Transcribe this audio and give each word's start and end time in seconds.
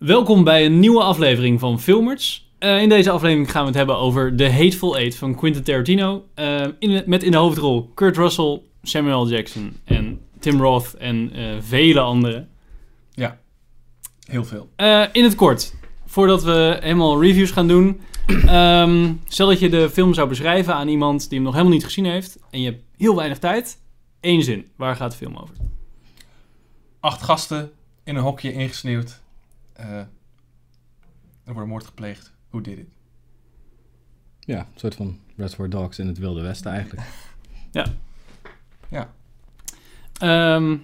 Welkom 0.00 0.44
bij 0.44 0.66
een 0.66 0.78
nieuwe 0.78 1.02
aflevering 1.02 1.60
van 1.60 1.80
Filmers. 1.80 2.52
Eh, 2.58 2.82
in 2.82 2.88
deze 2.88 3.10
aflevering 3.10 3.50
gaan 3.50 3.60
we 3.60 3.68
het 3.68 3.76
hebben 3.76 3.96
over 3.96 4.36
The 4.36 4.50
Hateful 4.50 4.96
Eight 4.96 5.16
van 5.16 5.34
Quentin 5.34 5.62
Tarantino. 5.62 6.24
Eh, 6.34 6.66
in, 6.78 7.02
met 7.06 7.22
in 7.22 7.30
de 7.30 7.36
hoofdrol 7.36 7.90
Kurt 7.94 8.16
Russell, 8.16 8.62
Samuel. 8.82 9.28
Jackson 9.28 9.76
en 9.84 10.20
Tim 10.38 10.60
Roth 10.60 10.94
en 10.94 11.30
eh, 11.34 11.56
vele 11.60 12.00
anderen. 12.00 12.48
Heel 14.26 14.44
veel. 14.44 14.68
In 15.12 15.24
het 15.24 15.34
kort, 15.34 15.74
voordat 16.06 16.42
we 16.42 16.78
helemaal 16.80 17.22
reviews 17.22 17.50
gaan 17.50 17.68
doen. 17.68 18.00
ehm, 18.46 19.12
stel 19.28 19.48
dat 19.48 19.58
je 19.58 19.68
de 19.68 19.90
film 19.90 20.14
zou 20.14 20.28
beschrijven 20.28 20.74
aan 20.74 20.88
iemand 20.88 21.20
die 21.20 21.34
hem 21.34 21.42
nog 21.42 21.52
helemaal 21.52 21.74
niet 21.74 21.84
gezien 21.84 22.04
heeft. 22.04 22.38
En 22.50 22.60
je 22.60 22.70
hebt 22.70 22.82
heel 22.96 23.16
weinig 23.16 23.38
tijd. 23.38 23.78
Eén 24.20 24.42
zin. 24.42 24.66
Waar 24.76 24.96
gaat 24.96 25.10
de 25.10 25.16
film 25.16 25.36
over? 25.36 25.54
Acht 27.00 27.22
gasten 27.22 27.70
in 28.04 28.16
een 28.16 28.22
hokje 28.22 28.52
ingesneeuwd. 28.52 29.20
Eh, 29.80 29.98
er 31.44 31.52
wordt 31.52 31.68
moord 31.68 31.84
gepleegd. 31.84 32.32
Hoe 32.48 32.60
did 32.60 32.78
it? 32.78 32.88
Ja, 34.40 34.58
een 34.58 34.80
soort 34.80 34.94
van 34.94 35.18
Reservoir 35.36 35.70
Dogs 35.70 35.98
in 35.98 36.06
het 36.06 36.18
Wilde 36.18 36.40
Westen 36.40 36.70
eigenlijk. 36.70 37.02
Ehm 40.18 40.76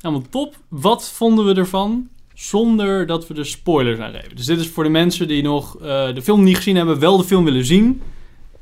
helemaal 0.00 0.28
top. 0.30 0.56
Wat 0.68 1.10
vonden 1.10 1.44
we 1.44 1.54
ervan? 1.54 2.08
Zonder 2.34 3.06
dat 3.06 3.26
we 3.26 3.34
de 3.34 3.44
spoilers 3.44 3.98
aangeven. 3.98 4.36
Dus 4.36 4.46
dit 4.46 4.58
is 4.58 4.68
voor 4.68 4.84
de 4.84 4.90
mensen 4.90 5.28
die 5.28 5.42
nog 5.42 5.80
eh, 5.80 6.14
de 6.14 6.22
film 6.22 6.42
niet 6.42 6.56
gezien 6.56 6.76
hebben, 6.76 6.98
wel 6.98 7.16
de 7.16 7.24
film 7.24 7.44
willen 7.44 7.64
zien, 7.64 8.02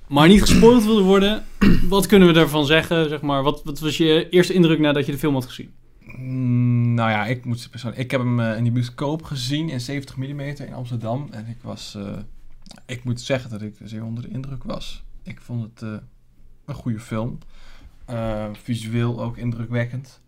maar 0.08 0.28
niet 0.28 0.40
gespoild 0.40 0.84
willen 0.84 1.04
worden. 1.04 1.44
Wat 1.88 2.06
kunnen 2.06 2.28
we 2.28 2.34
daarvan 2.34 2.66
zeggen? 2.66 3.08
Zeg 3.08 3.20
maar, 3.20 3.42
wat, 3.42 3.62
wat 3.64 3.80
was 3.80 3.96
je 3.96 4.28
eerste 4.28 4.52
indruk 4.52 4.78
nadat 4.78 5.06
je 5.06 5.12
de 5.12 5.18
film 5.18 5.34
had 5.34 5.46
gezien? 5.46 5.70
Mm, 6.00 6.65
nou 6.96 7.10
ja, 7.10 7.26
ik 7.26 7.44
moet 7.44 7.70
persoonlijk. 7.70 8.02
Ik 8.02 8.10
heb 8.10 8.20
hem 8.20 8.40
eh, 8.40 8.56
in 8.56 8.62
die 8.62 8.72
bioscoop 8.72 9.22
gezien 9.22 9.68
in 9.68 9.80
70 9.80 10.16
mm 10.16 10.40
in 10.40 10.74
Amsterdam. 10.74 11.28
En 11.30 11.46
ik 11.46 11.58
was. 11.62 11.94
eh, 11.94 12.18
ik 12.86 13.04
moet 13.04 13.20
zeggen 13.20 13.50
dat 13.50 13.62
ik 13.62 13.76
zeer 13.84 14.04
onder 14.04 14.22
de 14.22 14.28
indruk 14.28 14.64
was. 14.64 15.04
Ik 15.22 15.40
vond 15.40 15.62
het 15.62 15.82
eh, 15.82 15.96
een 16.64 16.74
goede 16.74 17.00
film. 17.00 17.38
Visueel 18.52 19.22
ook 19.22 19.36
indrukwekkend. 19.36 20.20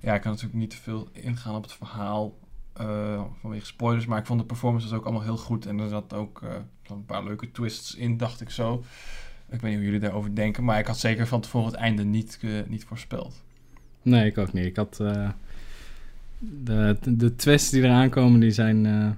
Ja, 0.00 0.14
ik 0.14 0.20
kan 0.20 0.30
natuurlijk 0.30 0.58
niet 0.58 0.70
te 0.70 0.76
veel 0.76 1.08
ingaan 1.12 1.54
op 1.54 1.62
het 1.62 1.72
verhaal 1.72 2.38
vanwege 3.40 3.66
spoilers. 3.66 4.06
Maar 4.06 4.18
ik 4.18 4.26
vond 4.26 4.40
de 4.40 4.46
performances 4.46 4.92
ook 4.92 5.04
allemaal 5.04 5.22
heel 5.22 5.36
goed. 5.36 5.66
En 5.66 5.78
er 5.78 5.88
zat 5.88 6.14
ook 6.14 6.42
een 6.86 7.04
paar 7.04 7.24
leuke 7.24 7.50
twists 7.50 7.94
in, 7.94 8.16
dacht 8.16 8.40
ik 8.40 8.50
zo. 8.50 8.84
Ik 9.48 9.60
weet 9.60 9.62
niet 9.62 9.74
hoe 9.74 9.84
jullie 9.84 10.00
daarover 10.00 10.34
denken. 10.34 10.64
Maar 10.64 10.78
ik 10.78 10.86
had 10.86 10.98
zeker 10.98 11.26
van 11.26 11.40
tevoren 11.40 11.66
het 11.66 11.76
einde 11.76 12.04
niet, 12.04 12.40
niet 12.66 12.84
voorspeld. 12.84 13.42
Nee, 14.02 14.26
ik 14.26 14.38
ook 14.38 14.52
niet. 14.52 14.64
Ik 14.64 14.76
had... 14.76 15.00
de, 16.38 16.96
de 17.06 17.34
twists 17.36 17.70
die 17.70 17.82
eraan 17.82 18.10
komen, 18.10 18.40
die 18.40 18.50
zijn... 18.50 18.86
eh, 18.86 19.10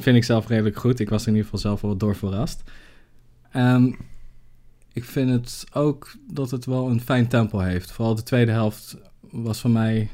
vind 0.00 0.16
ik 0.16 0.24
zelf 0.24 0.48
redelijk 0.48 0.76
goed. 0.76 1.00
Ik 1.00 1.08
was 1.08 1.22
er 1.22 1.28
in 1.28 1.34
ieder 1.34 1.50
geval 1.50 1.60
zelf 1.70 1.80
wel 1.80 1.96
door 1.96 2.16
verrast. 2.16 2.62
Ehm, 3.52 3.92
ik 4.92 5.04
vind 5.04 5.30
het 5.30 5.64
ook 5.72 6.14
dat 6.32 6.50
het 6.50 6.64
wel 6.64 6.88
een 6.90 7.00
fijn 7.00 7.28
tempo 7.28 7.58
heeft. 7.58 7.92
Vooral 7.92 8.14
de 8.14 8.22
tweede 8.22 8.50
helft 8.52 8.96
was 9.30 9.60
voor 9.60 9.70
mij... 9.70 10.08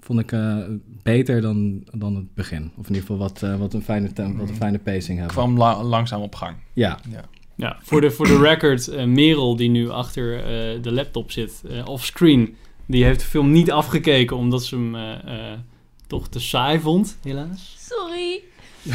Vond 0.00 0.20
ik 0.20 0.32
eh, 0.32 0.56
beter 1.02 1.40
dan, 1.40 1.84
dan 1.92 2.14
het 2.16 2.34
begin. 2.34 2.62
Of 2.76 2.88
in 2.88 2.94
ieder 2.94 3.00
geval 3.00 3.16
wat, 3.18 3.42
eh, 3.42 3.56
wat, 3.58 3.74
een, 3.74 3.82
fijne 3.82 4.12
tempo, 4.12 4.38
wat 4.38 4.48
een 4.48 4.54
fijne 4.56 4.78
pacing 4.78 5.18
hebben. 5.18 5.36
kwam 5.36 5.56
la- 5.58 5.82
langzaam 5.82 6.20
op 6.22 6.34
gang. 6.34 6.56
Ja, 6.72 6.98
Ja. 7.10 7.24
Ja, 7.58 7.76
voor 7.82 8.00
de, 8.00 8.10
voor 8.10 8.26
de 8.26 8.38
record, 8.38 9.06
Merel 9.06 9.56
die 9.56 9.68
nu 9.70 9.88
achter 9.90 10.36
eh, 10.38 10.82
de 10.82 10.92
laptop 10.92 11.30
zit, 11.30 11.62
eh 11.68 11.86
offscreen, 11.88 12.54
die 12.86 13.04
heeft 13.04 13.20
de 13.20 13.26
film 13.26 13.52
niet 13.52 13.70
afgekeken 13.70 14.36
omdat 14.36 14.64
ze 14.64 14.74
hem 14.74 14.94
eh, 14.94 15.12
eh, 15.12 15.58
toch 16.06 16.28
te 16.28 16.40
saai 16.40 16.80
vond, 16.80 17.16
helaas. 17.22 17.76
Sorry. 17.90 18.40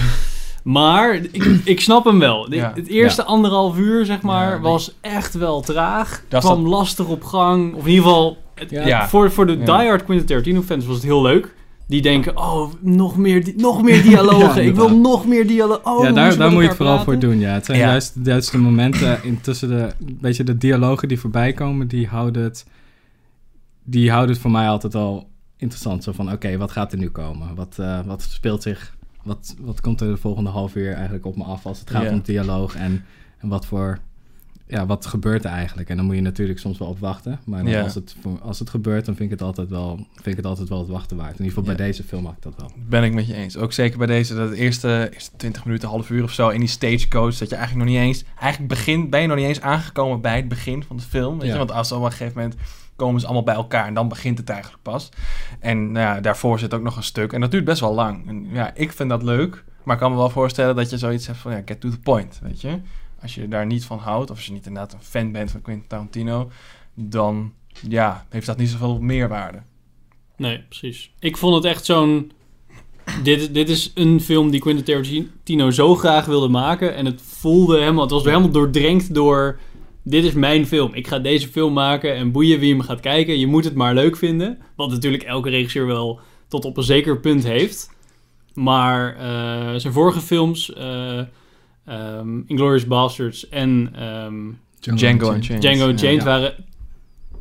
Maar 0.63 1.15
ik, 1.15 1.43
ik 1.63 1.81
snap 1.81 2.05
hem 2.05 2.19
wel. 2.19 2.49
De- 2.49 2.55
Ja. 2.55 2.71
Het 2.75 2.87
eerste 2.87 3.23
anderhalf 3.23 3.77
uur, 3.77 4.05
zeg 4.05 4.21
maar, 4.21 4.45
Ja, 4.47 4.51
nee. 4.53 4.61
was 4.61 4.93
echt 5.01 5.33
wel 5.33 5.61
traag. 5.61 6.23
Dat 6.27 6.43
kwam 6.43 6.61
dat- 6.63 6.71
lastig 6.71 7.07
op 7.07 7.23
gang. 7.23 7.73
Of 7.73 7.83
in 7.83 7.89
ieder 7.89 8.03
geval, 8.03 8.37
het- 8.55 8.69
Ja. 8.69 8.87
Ja. 8.87 9.07
voor, 9.09 9.31
voor 9.31 9.45
de 9.47 9.57
Ja. 9.57 9.77
diehard 9.77 10.03
Quentin 10.05 10.27
Tarantino 10.27 10.61
fans 10.61 10.85
was 10.85 10.95
het 10.95 11.03
heel 11.05 11.21
leuk. 11.21 11.53
Die 11.87 12.01
denken, 12.01 12.37
oh, 12.37 12.71
nog 12.79 13.17
meer, 13.17 13.43
di- 13.43 13.53
nog 13.57 13.81
meer 13.83 14.03
dialogen. 14.09 14.63
Ja, 14.63 14.69
ik 14.69 14.75
wil 14.75 14.89
nog 14.97 15.25
meer 15.27 15.47
dialogen. 15.47 15.85
Oh, 15.85 16.03
ja, 16.03 16.11
daar, 16.11 16.37
daar 16.37 16.51
moet 16.51 16.61
je 16.61 16.67
het 16.67 16.77
vooral 16.77 16.99
voor 17.03 17.19
doen. 17.19 17.39
Ja. 17.39 17.53
Het 17.53 17.65
zijn 17.65 17.77
Ja. 17.79 17.87
juist, 17.87 18.15
juist 18.23 18.51
de 18.51 18.57
momenten 18.57 19.19
in 19.23 19.41
tussen 19.41 19.67
de, 19.69 19.89
weet 20.21 20.35
je, 20.37 20.43
de 20.43 20.57
dialogen 20.57 21.07
die 21.07 21.19
voorbij 21.19 21.53
komen, 21.53 21.87
die 21.87 22.07
houden 22.07 22.43
het, 22.43 22.65
die 23.83 24.09
houden 24.09 24.31
het 24.31 24.41
voor 24.41 24.51
mij 24.51 24.67
altijd 24.67 24.95
al 24.95 25.29
interessant. 25.57 26.03
Zo 26.03 26.11
van, 26.11 26.31
oké, 26.31 26.57
wat 26.57 26.71
gaat 26.71 26.91
er 26.91 26.97
nu 26.97 27.09
komen? 27.09 27.55
Wat, 27.55 27.79
eh, 27.79 28.05
wat 28.05 28.21
speelt 28.21 28.63
zich, 28.63 28.95
wat, 29.23 29.55
wat 29.59 29.81
komt 29.81 30.01
er 30.01 30.07
de 30.07 30.17
volgende 30.17 30.49
half 30.49 30.75
uur 30.75 30.93
eigenlijk 30.93 31.25
op 31.25 31.35
me 31.35 31.43
af 31.43 31.65
als 31.65 31.79
het 31.79 31.89
gaat 31.89 32.11
om 32.11 32.21
dialoog 32.21 32.75
en, 32.75 33.05
en 33.37 33.47
wat 33.47 33.65
voor, 33.65 33.99
ja, 34.67 34.85
wat 34.85 35.05
gebeurt 35.05 35.43
er 35.43 35.51
eigenlijk? 35.51 35.89
En 35.89 35.97
dan 35.97 36.05
moet 36.05 36.15
je 36.15 36.21
natuurlijk 36.21 36.59
soms 36.59 36.77
wel 36.77 36.87
op 36.87 36.99
wachten. 36.99 37.39
Maar 37.45 37.83
als, 37.83 37.95
het, 37.95 38.15
als 38.41 38.59
het 38.59 38.69
gebeurt, 38.69 39.05
dan 39.05 39.15
vind 39.15 39.31
ik 39.31 39.39
het 39.39 39.47
altijd 39.47 39.69
wel, 39.69 39.95
vind 40.13 40.27
ik 40.27 40.35
het 40.35 40.45
altijd 40.45 40.69
wel 40.69 40.79
het 40.79 40.89
wachten 40.89 41.17
waard. 41.17 41.39
In 41.39 41.45
ieder 41.45 41.57
geval 41.57 41.75
bij 41.75 41.85
deze 41.85 42.03
film 42.03 42.25
had 42.25 42.35
ik 42.35 42.43
dat 42.43 42.55
wel. 42.57 42.71
Ben 42.89 43.03
ik 43.03 43.13
met 43.13 43.27
je 43.27 43.33
eens. 43.33 43.57
Ook 43.57 43.73
zeker 43.73 43.97
bij 43.97 44.07
deze, 44.07 44.35
dat 44.35 44.51
eerste, 44.51 45.09
eerste 45.13 45.31
20 45.37 45.65
minuten, 45.65 45.89
half 45.89 46.09
uur 46.09 46.23
of 46.23 46.31
zo 46.31 46.49
in 46.49 46.59
die 46.59 46.69
stagecoach, 46.69 47.37
dat 47.37 47.49
je 47.49 47.55
eigenlijk 47.55 47.85
nog 47.85 47.95
niet 47.95 48.05
eens, 48.05 48.23
eigenlijk 48.39 48.73
begin, 48.73 49.09
ben 49.09 49.21
je 49.21 49.27
nog 49.27 49.37
niet 49.37 49.45
eens 49.45 49.61
aangekomen 49.61 50.21
bij 50.21 50.35
het 50.35 50.47
begin 50.47 50.83
van 50.83 50.97
de 50.97 51.03
film. 51.03 51.39
Weet 51.39 51.51
je? 51.51 51.57
Want 51.57 51.71
als 51.71 51.91
op 51.91 52.03
een 52.03 52.11
gegeven 52.11 52.41
moment 52.41 52.55
komen 53.01 53.19
ze 53.19 53.25
allemaal 53.25 53.43
bij 53.43 53.55
elkaar 53.55 53.85
en 53.85 53.93
dan 53.93 54.07
begint 54.07 54.37
het 54.37 54.49
eigenlijk 54.49 54.83
pas. 54.83 55.09
En 55.59 55.91
nou 55.91 56.15
ja, 56.15 56.21
daarvoor 56.21 56.59
zit 56.59 56.73
ook 56.73 56.81
nog 56.81 56.95
een 56.95 57.03
stuk 57.03 57.33
en 57.33 57.41
dat 57.41 57.51
duurt 57.51 57.65
best 57.65 57.79
wel 57.79 57.93
lang. 57.93 58.47
Ja, 58.51 58.71
ik 58.75 58.91
vind 58.91 59.09
dat 59.09 59.23
leuk, 59.23 59.63
maar 59.83 59.95
ik 59.95 60.01
kan 60.01 60.11
me 60.11 60.17
wel 60.17 60.29
voorstellen 60.29 60.75
dat 60.75 60.89
je 60.89 60.97
zoiets 60.97 61.27
hebt 61.27 61.39
van, 61.39 61.51
ja, 61.51 61.61
get 61.65 61.79
to 61.79 61.89
the 61.89 61.99
point, 61.99 62.39
weet 62.43 62.61
je. 62.61 62.79
Als 63.21 63.35
je 63.35 63.47
daar 63.47 63.65
niet 63.65 63.85
van 63.85 63.97
houdt, 63.97 64.29
of 64.29 64.35
als 64.35 64.45
je 64.45 64.51
niet 64.51 64.65
inderdaad 64.65 64.93
een 64.93 65.01
fan 65.01 65.31
bent 65.31 65.51
van 65.51 65.61
Quentin 65.61 65.87
Tarantino, 65.87 66.51
dan 66.93 67.53
ja, 67.89 68.25
heeft 68.29 68.45
dat 68.45 68.57
niet 68.57 68.69
zoveel 68.69 68.99
meerwaarde. 68.99 69.61
Nee, 70.37 70.63
precies. 70.69 71.13
Ik 71.19 71.37
vond 71.37 71.55
het 71.55 71.65
echt 71.65 71.85
zo'n... 71.85 72.31
Dit, 73.23 73.53
dit 73.53 73.69
is 73.69 73.91
een 73.95 74.21
film 74.21 74.51
die 74.51 74.59
Quentin 74.59 74.85
Tarantino 74.85 75.71
zo 75.71 75.95
graag 75.95 76.25
wilde 76.25 76.47
maken. 76.47 76.95
En 76.95 77.05
het 77.05 77.21
voelde 77.21 77.79
helemaal... 77.79 78.01
Het 78.01 78.11
was 78.11 78.23
helemaal 78.23 78.49
doordrenkt 78.49 79.13
door... 79.13 79.59
Dit 80.03 80.23
is 80.23 80.33
mijn 80.33 80.67
film. 80.67 80.93
Ik 80.93 81.07
ga 81.07 81.19
deze 81.19 81.47
film 81.47 81.73
maken 81.73 82.15
en 82.15 82.31
boeien 82.31 82.59
wie 82.59 82.71
hem 82.71 82.81
gaat 82.81 82.99
kijken. 82.99 83.39
Je 83.39 83.47
moet 83.47 83.63
het 83.63 83.75
maar 83.75 83.93
leuk 83.93 84.17
vinden. 84.17 84.57
Wat 84.75 84.89
natuurlijk 84.89 85.23
elke 85.23 85.49
regisseur 85.49 85.85
wel 85.85 86.19
tot 86.47 86.65
op 86.65 86.77
een 86.77 86.83
zeker 86.83 87.19
punt 87.19 87.43
heeft. 87.43 87.89
Maar 88.53 89.15
eh, 89.15 89.79
zijn 89.79 89.93
vorige 89.93 90.21
films... 90.21 90.73
eh 90.73 91.19
ehm, 91.85 92.39
Inglourious 92.47 92.87
Basterds 92.87 93.49
en... 93.49 93.89
ehm, 93.95 94.35
Django 94.79 95.33
Unchained. 95.33 95.61
Django 95.61 95.83
Ja. 95.83 95.89
Unchained 95.89 96.23
waren 96.23 96.53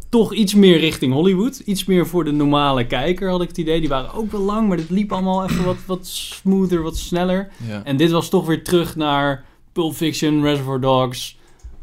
toch 0.08 0.34
iets 0.34 0.54
meer 0.54 0.78
richting 0.78 1.12
Hollywood. 1.12 1.58
Iets 1.58 1.84
meer 1.84 2.06
voor 2.06 2.24
de 2.24 2.30
normale 2.32 2.86
kijker, 2.86 3.30
had 3.30 3.42
ik 3.42 3.48
het 3.48 3.58
idee. 3.58 3.80
Die 3.80 3.88
waren 3.88 4.14
ook 4.14 4.32
wel 4.32 4.40
lang, 4.40 4.68
maar 4.68 4.76
het 4.76 4.90
liep 4.90 5.12
allemaal 5.12 5.44
even 5.44 5.64
wat, 5.64 5.76
wat 5.86 6.06
smoother, 6.06 6.82
wat 6.82 6.96
sneller. 6.96 7.48
Ja. 7.68 7.84
En 7.84 7.96
dit 7.96 8.10
was 8.10 8.28
toch 8.28 8.46
weer 8.46 8.64
terug 8.64 8.96
naar 8.96 9.44
Pulp 9.72 9.94
Fiction, 9.94 10.42
Reservoir 10.42 10.80
Dogs. 10.80 11.38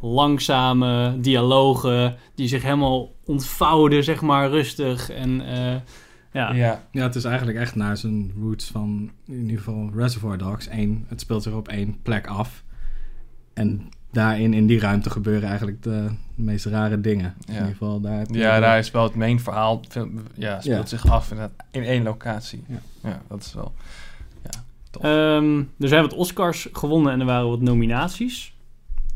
Langzame 0.07 1.15
dialogen 1.19 2.15
die 2.35 2.47
zich 2.47 2.61
helemaal 2.63 3.11
ontvouwden, 3.25 4.03
zeg 4.03 4.21
maar, 4.21 4.49
rustig. 4.49 5.09
En 5.09 5.41
eh, 5.47 5.75
ja, 6.33 6.53
ja. 6.53 6.83
Ja, 6.91 7.03
het 7.03 7.15
is 7.15 7.23
eigenlijk 7.23 7.57
echt 7.57 7.75
naar 7.75 7.97
zijn 7.97 8.31
roots 8.41 8.65
van 8.65 9.11
in 9.25 9.41
ieder 9.41 9.57
geval 9.57 9.89
Reservoir 9.95 10.37
Dogs. 10.37 10.67
Eén, 10.71 11.05
het 11.07 11.19
speelt 11.21 11.43
zich 11.43 11.53
op 11.53 11.67
één 11.67 12.01
plek 12.01 12.27
af. 12.27 12.63
En 13.53 13.89
daarin, 14.11 14.53
in 14.53 14.67
die 14.67 14.79
ruimte, 14.79 15.09
gebeuren 15.09 15.47
eigenlijk 15.49 15.83
de 15.83 16.07
meest 16.35 16.65
rare 16.65 17.01
dingen. 17.01 17.33
In 17.45 17.53
Ja. 17.53 17.59
ieder 17.59 17.71
geval 17.71 17.99
daar. 18.01 18.17
heb 18.17 18.27
je 18.29 18.37
Ja, 18.37 18.59
daar 18.59 18.77
is 18.79 18.91
wel 18.91 19.03
het 19.03 19.15
main 19.15 19.39
verhaal. 19.39 19.81
Ja, 20.33 20.61
speelt 20.61 20.89
Ja. 20.89 20.97
zich 20.97 21.11
af 21.11 21.31
in, 21.31 21.37
in 21.71 21.83
één 21.83 22.03
locatie. 22.03 22.63
Ja. 22.67 22.79
Ja. 23.03 23.21
dat 23.27 23.39
is 23.41 23.53
wel. 23.53 23.73
Ehm, 25.01 25.57
er 25.79 25.87
zijn 25.87 26.01
wat 26.01 26.13
Oscars 26.13 26.67
gewonnen 26.71 27.11
en 27.13 27.19
er 27.19 27.25
waren 27.25 27.49
wat 27.49 27.61
nominaties. 27.61 28.53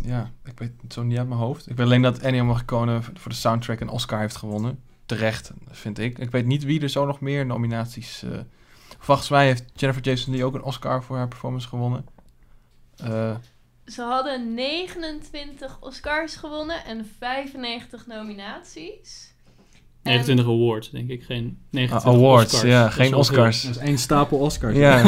Ja, 0.04 0.32
ik 0.44 0.60
weet 0.60 0.72
het 0.82 0.94
zo 0.94 1.04
niet 1.04 1.18
uit 1.18 1.28
mijn 1.28 1.40
hoofd. 1.40 1.70
Ik 1.70 1.76
weet 1.78 1.86
alleen 1.86 2.02
dat 2.02 2.18
Ennio 2.18 2.44
Morricone 2.46 3.02
voor 3.02 3.32
de 3.32 3.38
soundtrack 3.38 3.80
een 3.80 3.90
Oscar 3.90 4.20
heeft 4.20 4.36
gewonnen. 4.36 4.80
Terecht, 5.06 5.52
vind 5.70 6.00
ik. 6.00 6.20
Ik 6.20 6.32
weet 6.32 6.46
niet 6.46 6.64
wie 6.64 6.82
er 6.82 6.90
zo 6.90 7.06
nog 7.06 7.20
meer 7.20 7.46
nominaties. 7.46 8.24
eh 8.24 8.40
volgens 9.00 9.30
mij 9.30 9.46
heeft 9.46 9.64
Jennifer 9.74 10.04
Jason 10.04 10.32
Leigh 10.32 10.48
ook 10.48 10.56
een 10.56 10.64
Oscar 10.64 11.04
voor 11.04 11.18
haar 11.18 11.28
performance 11.28 11.68
gewonnen. 11.68 12.06
Eh, 12.96 13.36
Ze 13.86 14.02
hadden 14.02 14.54
29 14.54 15.78
Oscars 15.82 16.36
gewonnen 16.36 16.86
en 16.86 17.06
95 17.18 18.08
nominaties. 18.08 19.34
En 20.02 20.12
29 20.12 20.46
awards, 20.46 20.90
denk 20.90 21.10
ik. 21.10 21.24
Geen 21.24 21.58
29 21.70 22.12
Ah, 22.12 22.18
awards, 22.18 22.54
Oscars. 22.54 22.72
ja, 22.72 22.90
geen 22.90 23.14
Oscars. 23.14 23.62
Dat 23.62 23.76
is 23.76 23.82
één 23.82 23.98
stapel 23.98 24.38
Oscars. 24.38 24.76
ja, 24.78 25.04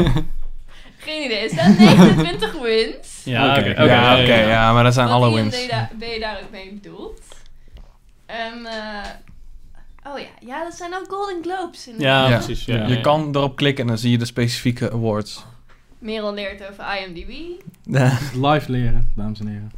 Geen 1.05 1.23
idee, 1.25 1.37
er 1.37 1.49
staan 1.49 1.75
29 1.77 2.59
wins. 2.61 3.21
Ja, 3.23 3.57
Oké, 3.59 3.69
oké, 3.69 3.83
ja, 3.83 3.85
ja, 4.15 4.21
oké, 4.23 4.33
ja. 4.35 4.47
ja, 4.49 4.73
maar 4.73 4.83
dat 4.83 4.93
zijn 4.93 5.07
Wat 5.07 5.15
alle 5.15 5.33
wins. 5.33 5.67
da- 5.67 5.89
ben 5.99 6.09
je 6.09 6.19
daar 6.19 6.39
ook 6.43 6.51
mee 6.51 6.73
bedoeld? 6.81 7.21
En 8.25 8.65
eh, 8.65 9.09
Oh 10.13 10.19
ja, 10.19 10.25
ja, 10.47 10.63
dat 10.63 10.73
zijn 10.73 10.93
ook 10.95 11.05
Golden 11.09 11.43
Globes. 11.43 11.87
In 11.87 11.95
Ja, 11.99 12.29
Ja. 12.29 12.37
precies. 12.37 12.65
Ja, 12.65 12.87
Je 12.87 12.95
ja. 12.95 13.01
kan 13.01 13.29
erop 13.35 13.55
klikken 13.55 13.83
en 13.83 13.89
dan 13.89 13.97
zie 13.97 14.11
je 14.11 14.17
de 14.17 14.25
specifieke 14.25 14.91
awards. 14.91 15.43
Merel 15.99 16.33
leert 16.33 16.69
over 16.69 16.83
IMDb. 17.05 17.29
Live 18.47 18.71
leren, 18.71 19.11
dames 19.15 19.39
en 19.39 19.47
heren. 19.47 19.71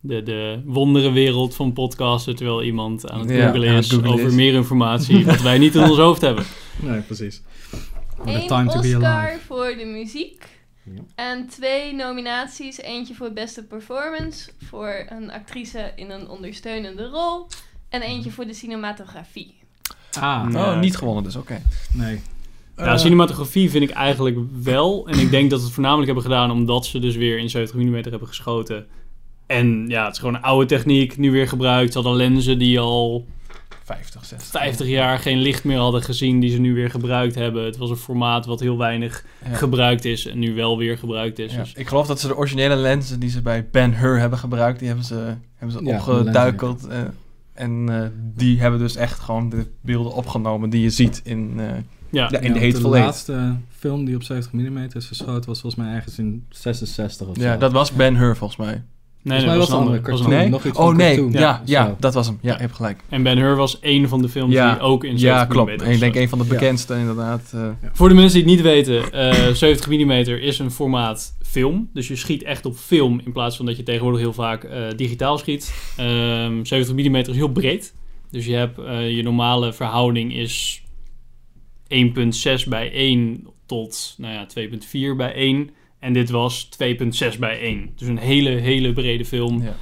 de, 0.00 0.22
de 0.22 0.60
wonderenwereld 0.64 1.54
van 1.54 1.72
podcasten, 1.72 2.36
terwijl 2.36 2.62
iemand 2.62 3.10
aan 3.10 3.20
het 3.20 3.28
het 3.30 3.54
is 3.64 3.90
googlen 3.90 4.12
over 4.12 4.26
is. 4.26 4.32
meer 4.32 4.54
informatie 4.54 5.24
wat 5.26 5.40
wij 5.42 5.58
niet 5.58 5.74
in 5.74 5.82
ons 5.90 5.98
hoofd 5.98 6.20
hebben. 6.20 6.44
Nee, 6.76 7.00
precies. 7.00 7.42
Eén 8.24 8.46
time 8.46 8.70
to 8.70 8.80
be 8.80 8.96
Oscar 8.96 9.38
voor 9.46 9.74
de 9.76 9.84
muziek. 9.84 10.48
Ja. 10.82 11.02
En 11.14 11.46
twee 11.46 11.94
nominaties. 11.94 12.80
Eentje 12.80 13.14
voor 13.14 13.32
beste 13.32 13.64
performance 13.64 14.50
voor 14.64 15.06
een 15.08 15.30
actrice 15.30 15.92
in 15.96 16.10
een 16.10 16.28
ondersteunende 16.28 17.08
rol. 17.08 17.46
En 17.88 18.02
eentje 18.02 18.30
voor 18.30 18.46
de 18.46 18.54
cinematografie. 18.54 19.54
Ah, 20.20 20.48
oh, 20.54 20.80
niet 20.80 20.96
gewonnen 20.96 21.22
dus, 21.22 21.36
oké. 21.36 21.62
nee. 21.92 22.20
Ja, 22.76 22.96
cinematografie 22.96 23.70
vind 23.70 23.90
ik 23.90 23.96
eigenlijk 23.96 24.36
wel. 24.62 25.08
En 25.08 25.18
ik 25.18 25.30
denk 25.30 25.50
dat 25.50 25.58
ze 25.58 25.64
het 25.64 25.74
voornamelijk 25.74 26.06
hebben 26.06 26.24
gedaan 26.24 26.50
omdat 26.50 26.86
ze 26.86 26.98
dus 26.98 27.16
weer 27.16 27.38
in 27.38 27.50
70 27.50 27.76
mm 27.76 27.94
hebben 27.94 28.28
geschoten. 28.28 28.86
En 29.46 29.84
ja, 29.88 30.04
het 30.04 30.12
is 30.12 30.18
gewoon 30.18 30.34
een 30.34 30.42
oude 30.42 30.66
techniek, 30.66 31.16
nu 31.16 31.30
weer 31.30 31.48
gebruikt. 31.48 31.92
Ze 31.92 31.98
hadden 31.98 32.16
lenzen 32.16 32.58
die 32.58 32.80
al 32.80 33.26
50, 33.86 34.24
60. 34.24 34.48
50 34.50 34.86
jaar 34.86 35.18
geen 35.18 35.38
licht 35.38 35.64
meer 35.64 35.78
hadden 35.78 36.02
gezien, 36.02 36.40
die 36.40 36.50
ze 36.50 36.58
nu 36.58 36.74
weer 36.74 36.90
gebruikt 36.90 37.34
hebben. 37.34 37.64
Het 37.64 37.76
was 37.76 37.90
een 37.90 37.96
formaat 37.96 38.46
wat 38.46 38.60
heel 38.60 38.78
weinig 38.78 39.24
Ja. 39.50 39.54
gebruikt 39.56 40.04
is 40.04 40.26
en 40.26 40.38
nu 40.38 40.54
wel 40.54 40.78
weer 40.78 40.98
gebruikt 40.98 41.38
is. 41.38 41.52
Ja. 41.52 41.58
Dus 41.60 41.72
Ik 41.74 41.88
geloof 41.88 42.06
dat 42.06 42.20
ze 42.20 42.26
de 42.26 42.36
originele 42.36 42.76
lenzen 42.76 43.20
die 43.20 43.30
ze 43.30 43.42
bij 43.42 43.68
Ben-Hur 43.70 44.18
hebben 44.18 44.38
gebruikt, 44.38 44.78
die 44.78 44.88
hebben 44.88 45.04
ze, 45.06 45.34
hebben 45.56 45.78
ze 45.78 45.84
Ja, 45.84 45.96
opgeduikeld. 45.96 46.86
eh, 46.86 46.98
en 47.54 47.88
eh, 47.88 48.08
die 48.34 48.60
hebben 48.60 48.80
dus 48.80 48.96
echt 48.96 49.18
gewoon 49.20 49.48
de 49.48 49.66
beelden 49.80 50.12
opgenomen 50.14 50.70
die 50.70 50.82
je 50.82 50.90
ziet 50.90 51.20
in, 51.24 51.52
eh, 51.56 51.66
ja, 52.10 52.28
Ja, 52.30 52.38
in 52.40 52.52
de 52.52 52.60
Hateful 52.60 52.90
de 52.90 52.98
laatste 52.98 53.56
film 53.76 54.04
die 54.04 54.14
op 54.14 54.22
70 54.22 54.52
mm 54.52 54.78
is 54.92 55.06
geschoten 55.06 55.48
was 55.48 55.60
volgens 55.60 55.84
mij 55.84 55.94
ergens 55.94 56.18
in 56.18 56.46
66 56.50 57.26
of 57.26 57.36
zo. 57.36 57.42
Ja, 57.42 57.56
dat 57.56 57.72
was 57.72 57.92
Ben-Hur 57.92 58.36
volgens 58.36 58.58
mij. 58.58 58.82
Nee, 59.26 59.38
Volgens 59.40 59.44
mij 59.44 59.56
was 59.58 59.68
een 59.68 59.74
andere 59.86 60.00
cartoon. 60.00 60.28
Nee? 60.30 60.48
nog 60.48 60.64
iets 60.64 60.78
oh 60.78 60.84
van 60.86 60.96
nee, 60.96 61.14
cartoon. 61.14 61.32
ja, 61.32 61.62
ja, 61.64 61.96
dat 61.98 62.14
was 62.14 62.26
hem. 62.26 62.38
Ja, 62.42 62.52
je 62.54 62.60
hebt 62.60 62.74
gelijk. 62.74 63.00
En 63.08 63.22
Ben 63.22 63.38
Hur 63.38 63.56
was 63.56 63.80
één 63.80 64.08
van 64.08 64.22
de 64.22 64.28
films 64.28 64.52
Ja. 64.52 64.72
die 64.74 64.80
ook 64.82 65.04
in 65.04 65.18
70 65.18 65.38
Ja, 65.38 65.44
klopt. 65.44 65.76
mm 65.80 65.86
En 65.86 65.92
ik 65.92 66.00
denk 66.00 66.14
een 66.14 66.28
van 66.28 66.38
de 66.38 66.44
Ja. 66.44 66.50
bekendste 66.50 66.94
inderdaad. 66.94 67.50
eh. 67.54 67.68
Voor 67.92 68.08
de 68.08 68.14
mensen 68.14 68.32
die 68.32 68.42
het 68.42 68.52
niet 68.56 68.62
weten, 68.72 69.12
eh 69.12 69.52
70 69.54 69.88
mm 69.88 70.10
is 70.10 70.58
een 70.58 70.70
formaat 70.70 71.36
film. 71.42 71.90
Dus 71.92 72.08
je 72.08 72.16
schiet 72.16 72.42
echt 72.42 72.66
op 72.66 72.76
film 72.76 73.20
in 73.24 73.32
plaats 73.32 73.56
van 73.56 73.66
dat 73.66 73.76
je 73.76 73.82
tegenwoordig 73.82 74.20
heel 74.20 74.32
vaak 74.32 74.64
eh, 74.64 74.82
digitaal 74.96 75.38
schiet. 75.38 75.74
Ehm 75.96 76.64
70 76.64 76.94
mm 76.94 77.14
is 77.16 77.28
heel 77.36 77.48
breed. 77.52 77.94
Dus 78.30 78.46
je 78.46 78.54
hebt 78.54 78.78
eh, 78.78 79.10
je 79.16 79.22
normale 79.22 79.72
verhouding 79.72 80.34
is 80.34 80.82
1.6 81.88 82.68
bij 82.68 82.92
1 82.92 83.46
tot 83.66 84.14
nou 84.18 84.32
ja, 84.34 84.46
2.4 85.12 85.16
bij 85.16 85.32
1. 85.34 85.70
En 86.06 86.12
dit 86.12 86.30
was 86.30 86.68
2.6 87.32 87.38
bij 87.38 87.60
1. 87.60 87.90
Dus 87.96 88.08
een 88.08 88.18
hele, 88.18 88.50
hele 88.50 88.92
brede 88.92 89.24
film. 89.24 89.62
ja. 89.62 89.74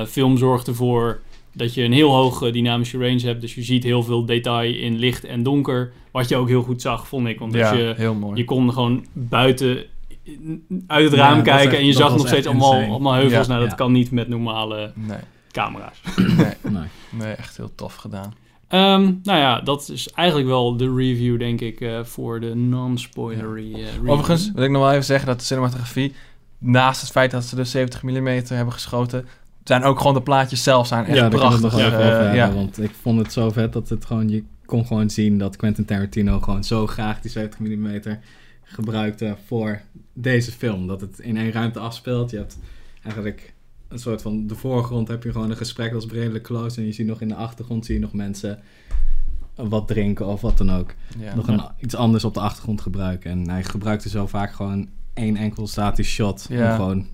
Eh, 0.00 0.06
film 0.06 0.36
zorgt 0.36 0.66
ervoor 0.66 1.20
dat 1.52 1.74
je 1.74 1.82
een 1.82 1.92
heel 1.92 2.10
hoge 2.14 2.50
dynamische 2.50 2.98
range 2.98 3.20
hebt. 3.20 3.40
Dus 3.40 3.54
je 3.54 3.62
ziet 3.62 3.84
heel 3.84 4.02
veel 4.02 4.24
detail 4.26 4.74
in 4.74 4.98
licht 4.98 5.24
en 5.24 5.42
donker. 5.42 5.92
Wat 6.10 6.28
je 6.28 6.36
ook 6.36 6.48
heel 6.48 6.62
goed 6.62 6.82
zag, 6.82 7.08
vond 7.08 7.26
ik. 7.26 7.38
Want 7.38 7.54
ja, 7.54 7.72
je, 7.72 7.94
heel 7.96 8.14
mooi. 8.14 8.36
je 8.36 8.44
kon 8.44 8.72
gewoon 8.72 9.06
buiten 9.12 9.84
uit 10.86 11.04
het 11.04 11.14
raam 11.14 11.42
kijken 11.42 11.70
echt- 11.70 11.80
en 11.80 11.86
je 11.86 11.92
zag 11.92 12.16
nog 12.16 12.26
steeds 12.26 12.46
allemaal, 12.46 12.82
allemaal 12.82 13.12
heuvels. 13.12 13.46
Ja, 13.46 13.52
nou, 13.52 13.60
dat 13.60 13.70
ja. 13.70 13.76
kan 13.76 13.92
niet 13.92 14.10
met 14.10 14.28
normale 14.28 14.92
Nee, 14.94 15.18
camera's. 15.50 16.00
nee, 16.16 16.72
Nee. 16.72 16.82
nee, 17.10 17.32
echt 17.32 17.56
heel 17.56 17.70
tof 17.74 17.94
gedaan. 17.94 18.34
Ehm, 18.72 19.12
nou 19.22 19.38
ja, 19.38 19.60
dat 19.60 19.88
is 19.88 20.08
eigenlijk 20.08 20.48
wel 20.48 20.76
de 20.76 20.94
review, 20.94 21.38
denk 21.38 21.60
ik, 21.60 21.80
eh, 21.80 22.04
voor 22.04 22.40
de 22.40 22.54
non-spoilery 22.54 23.74
eh, 23.74 23.84
review. 23.84 24.10
Overigens 24.10 24.50
wil 24.54 24.64
ik 24.64 24.70
nog 24.70 24.82
wel 24.82 24.90
even 24.90 25.04
zeggen 25.04 25.26
dat 25.26 25.38
de 25.38 25.44
cinematografie, 25.44 26.14
naast 26.58 27.00
het 27.00 27.10
feit 27.10 27.30
dat 27.30 27.44
ze 27.44 27.56
de 27.56 27.64
70 27.64 28.02
mm 28.02 28.26
hebben 28.26 28.72
geschoten, 28.72 29.26
zijn 29.64 29.82
ook 29.82 29.98
gewoon 29.98 30.14
de 30.14 30.22
plaatjes 30.22 30.62
zelf 30.62 30.86
zijn 30.86 31.04
echt 31.04 31.16
ja, 31.16 31.28
prachtig. 31.28 31.78
even 31.78 32.30
Eh, 32.30 32.34
ja. 32.34 32.52
Want 32.52 32.82
ik 32.82 32.90
vond 33.02 33.18
het 33.18 33.32
zo 33.32 33.50
vet 33.50 33.72
dat 33.72 33.88
het 33.88 34.04
gewoon... 34.04 34.28
Je 34.28 34.44
kon 34.64 34.86
gewoon 34.86 35.10
zien 35.10 35.38
dat 35.38 35.56
Quentin 35.56 35.84
Tarantino 35.84 36.40
gewoon 36.40 36.64
zo 36.64 36.86
graag 36.86 37.20
die 37.20 37.30
70 37.30 37.58
mm 37.58 38.00
gebruikte 38.62 39.36
voor 39.46 39.80
deze 40.12 40.52
film. 40.52 40.86
Dat 40.86 41.00
het 41.00 41.18
in 41.18 41.36
één 41.36 41.52
ruimte 41.52 41.78
afspeelt. 41.78 42.30
Je 42.30 42.36
hebt 42.36 42.58
eigenlijk 43.02 43.54
een 43.92 43.98
soort 43.98 44.22
van... 44.22 44.46
De 44.46 44.54
voorgrond 44.54 45.08
heb 45.08 45.22
je 45.22 45.32
gewoon 45.32 45.50
een 45.50 45.56
gesprek 45.56 45.92
dat 45.92 46.04
is 46.04 46.10
redelijk 46.10 46.44
close. 46.44 46.80
En 46.80 46.86
je 46.86 46.92
ziet 46.92 47.06
nog 47.06 47.20
in 47.20 47.28
de 47.28 47.34
achtergrond 47.34 47.86
zie 47.86 47.94
je 47.94 48.00
nog 48.00 48.12
mensen 48.12 48.60
wat 49.54 49.88
drinken 49.88 50.26
of 50.26 50.40
wat 50.40 50.58
dan 50.58 50.72
ook. 50.72 50.94
Ja. 51.18 51.34
Nog 51.34 51.48
een, 51.48 51.60
iets 51.80 51.94
anders 51.94 52.24
op 52.24 52.34
de 52.34 52.40
achtergrond 52.40 52.80
gebruiken. 52.80 53.30
En 53.30 53.48
hij 53.50 53.64
gebruikte 53.64 54.08
zo 54.08 54.26
vaak 54.26 54.52
gewoon 54.52 54.88
één 55.14 55.36
enkel 55.36 55.66
statisch 55.66 56.08
shot. 56.08 56.46
Ja. 56.48 56.70
Om 56.70 56.76
gewoon 56.76 57.06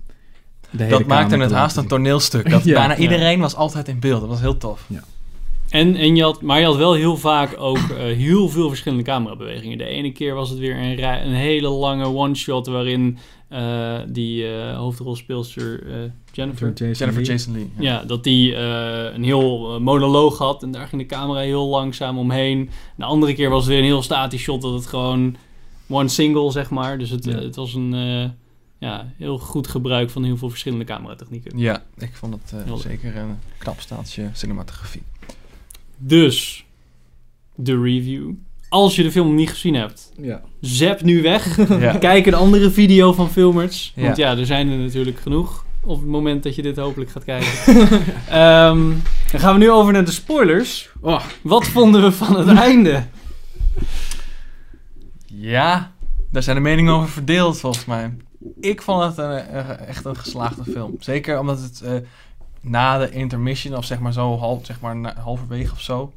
de 0.69 0.83
hele 0.83 0.97
Dat 0.97 1.07
maakte 1.07 1.37
het 1.37 1.51
haast 1.51 1.77
een 1.77 1.87
toneelstuk. 1.87 2.49
Dat 2.51 2.63
Ja, 2.63 2.73
bijna 2.73 2.93
ja. 2.93 2.99
iedereen 2.99 3.39
was 3.39 3.55
altijd 3.55 3.87
in 3.87 3.99
beeld. 3.99 4.19
Dat 4.19 4.29
was 4.29 4.39
heel 4.39 4.57
tof. 4.57 4.87
En, 5.69 5.95
en 5.95 6.15
je 6.15 6.23
had, 6.23 6.41
maar 6.41 6.59
je 6.59 6.65
had 6.65 6.75
wel 6.75 6.93
heel 6.93 7.17
vaak 7.17 7.55
ook 7.57 7.77
eh, 7.77 7.97
heel 7.97 8.49
veel 8.49 8.67
verschillende 8.69 9.03
camerabewegingen. 9.03 9.77
De 9.77 9.83
ene 9.85 10.11
keer 10.11 10.33
was 10.33 10.49
het 10.49 10.59
weer 10.59 10.77
een, 10.77 10.95
rij- 10.95 11.25
een 11.25 11.33
hele 11.33 11.69
lange 11.69 12.05
one-shot 12.05 12.67
waarin 12.67 13.17
eh, 13.49 13.99
die 14.07 14.47
eh, 14.47 14.77
hoofdrolspeelster 14.77 15.87
eh, 15.91 16.11
Jennifer... 16.31 16.67
Jason 16.67 16.93
Jennifer 16.93 17.13
Lee. 17.21 17.31
Jason 17.31 17.53
Lee. 17.53 17.71
Ja, 17.79 18.03
dat 18.03 18.23
die 18.23 18.55
eh, 18.55 19.13
een 19.15 19.23
heel 19.23 19.79
monoloog 19.81 20.37
had 20.37 20.63
en 20.63 20.71
daar 20.71 20.87
ging 20.87 21.01
de 21.01 21.07
camera 21.07 21.39
heel 21.39 21.67
langzaam 21.67 22.17
omheen. 22.17 22.69
De 22.95 23.03
andere 23.03 23.33
keer 23.33 23.49
was 23.49 23.59
het 23.59 23.69
weer 23.69 23.77
een 23.79 23.85
heel 23.85 24.01
statisch 24.01 24.41
shot 24.41 24.61
dat 24.61 24.73
het 24.73 24.85
gewoon 24.87 25.35
one 25.89 26.07
single, 26.07 26.51
zeg 26.51 26.69
maar. 26.69 26.97
Dus 26.97 27.09
het, 27.09 27.25
Ja. 27.25 27.31
het 27.31 27.55
was 27.55 27.73
een 27.73 27.93
eh, 27.93 28.29
ja, 28.77 29.11
heel 29.17 29.37
goed 29.39 29.67
gebruik 29.67 30.09
van 30.09 30.23
heel 30.23 30.37
veel 30.37 30.49
verschillende 30.49 30.85
cameratechnieken. 30.85 31.57
Ja, 31.57 31.83
ik 31.97 32.15
vond 32.15 32.33
het 32.33 32.53
eh, 32.67 32.75
zeker 32.75 33.15
een 33.17 33.37
knap 33.57 33.79
staaltje 33.79 34.29
cinematografie. 34.33 35.01
Dus, 35.97 36.65
de 37.55 37.81
review. 37.81 38.31
Als 38.69 38.95
je 38.95 39.03
de 39.03 39.11
film 39.11 39.35
niet 39.35 39.49
gezien 39.49 39.73
hebt, 39.73 40.11
Ja. 40.21 40.41
zap 40.61 41.01
nu 41.01 41.21
weg. 41.21 41.57
Ja. 41.79 41.97
Kijk 41.97 42.25
een 42.25 42.33
andere 42.33 42.71
video 42.71 43.13
van 43.13 43.29
Filmers. 43.29 43.93
Want 43.95 44.17
ja, 44.17 44.37
er 44.37 44.45
zijn 44.45 44.69
er 44.71 44.77
natuurlijk 44.77 45.19
genoeg. 45.19 45.65
Op 45.83 45.99
het 45.99 46.09
moment 46.09 46.43
dat 46.43 46.55
je 46.55 46.61
dit 46.61 46.77
hopelijk 46.77 47.11
gaat 47.11 47.23
kijken. 47.23 47.49
Ehm, 48.29 48.89
dan 49.31 49.39
gaan 49.39 49.53
we 49.53 49.59
nu 49.59 49.71
over 49.71 49.93
naar 49.93 50.05
de 50.05 50.11
spoilers. 50.11 50.89
Oh, 51.01 51.21
Wat 51.41 51.67
vonden 51.67 52.01
we 52.01 52.11
van 52.11 52.37
het 52.37 52.57
einde? 52.57 53.03
Ja, 55.25 55.91
daar 56.31 56.43
zijn 56.43 56.55
de 56.55 56.61
meningen 56.61 56.93
over 56.93 57.09
verdeeld 57.09 57.59
volgens 57.59 57.85
mij. 57.85 58.13
Ik 58.59 58.81
vond 58.81 59.03
het 59.03 59.17
een, 59.17 59.37
echt 59.87 60.05
een 60.05 60.15
geslaagde 60.15 60.63
film. 60.71 60.95
Zeker 60.99 61.39
omdat 61.39 61.61
het 61.61 61.81
eh, 61.81 61.91
na 62.61 62.97
de 62.97 63.11
intermission, 63.11 63.75
of 63.77 63.85
zeg 63.85 63.99
maar 63.99 64.13
zo 64.13 64.37
half, 64.37 64.65
zeg 64.65 64.79
maar 64.79 65.13
halverwege 65.23 65.71
of 65.71 65.81
zo. 65.81 66.11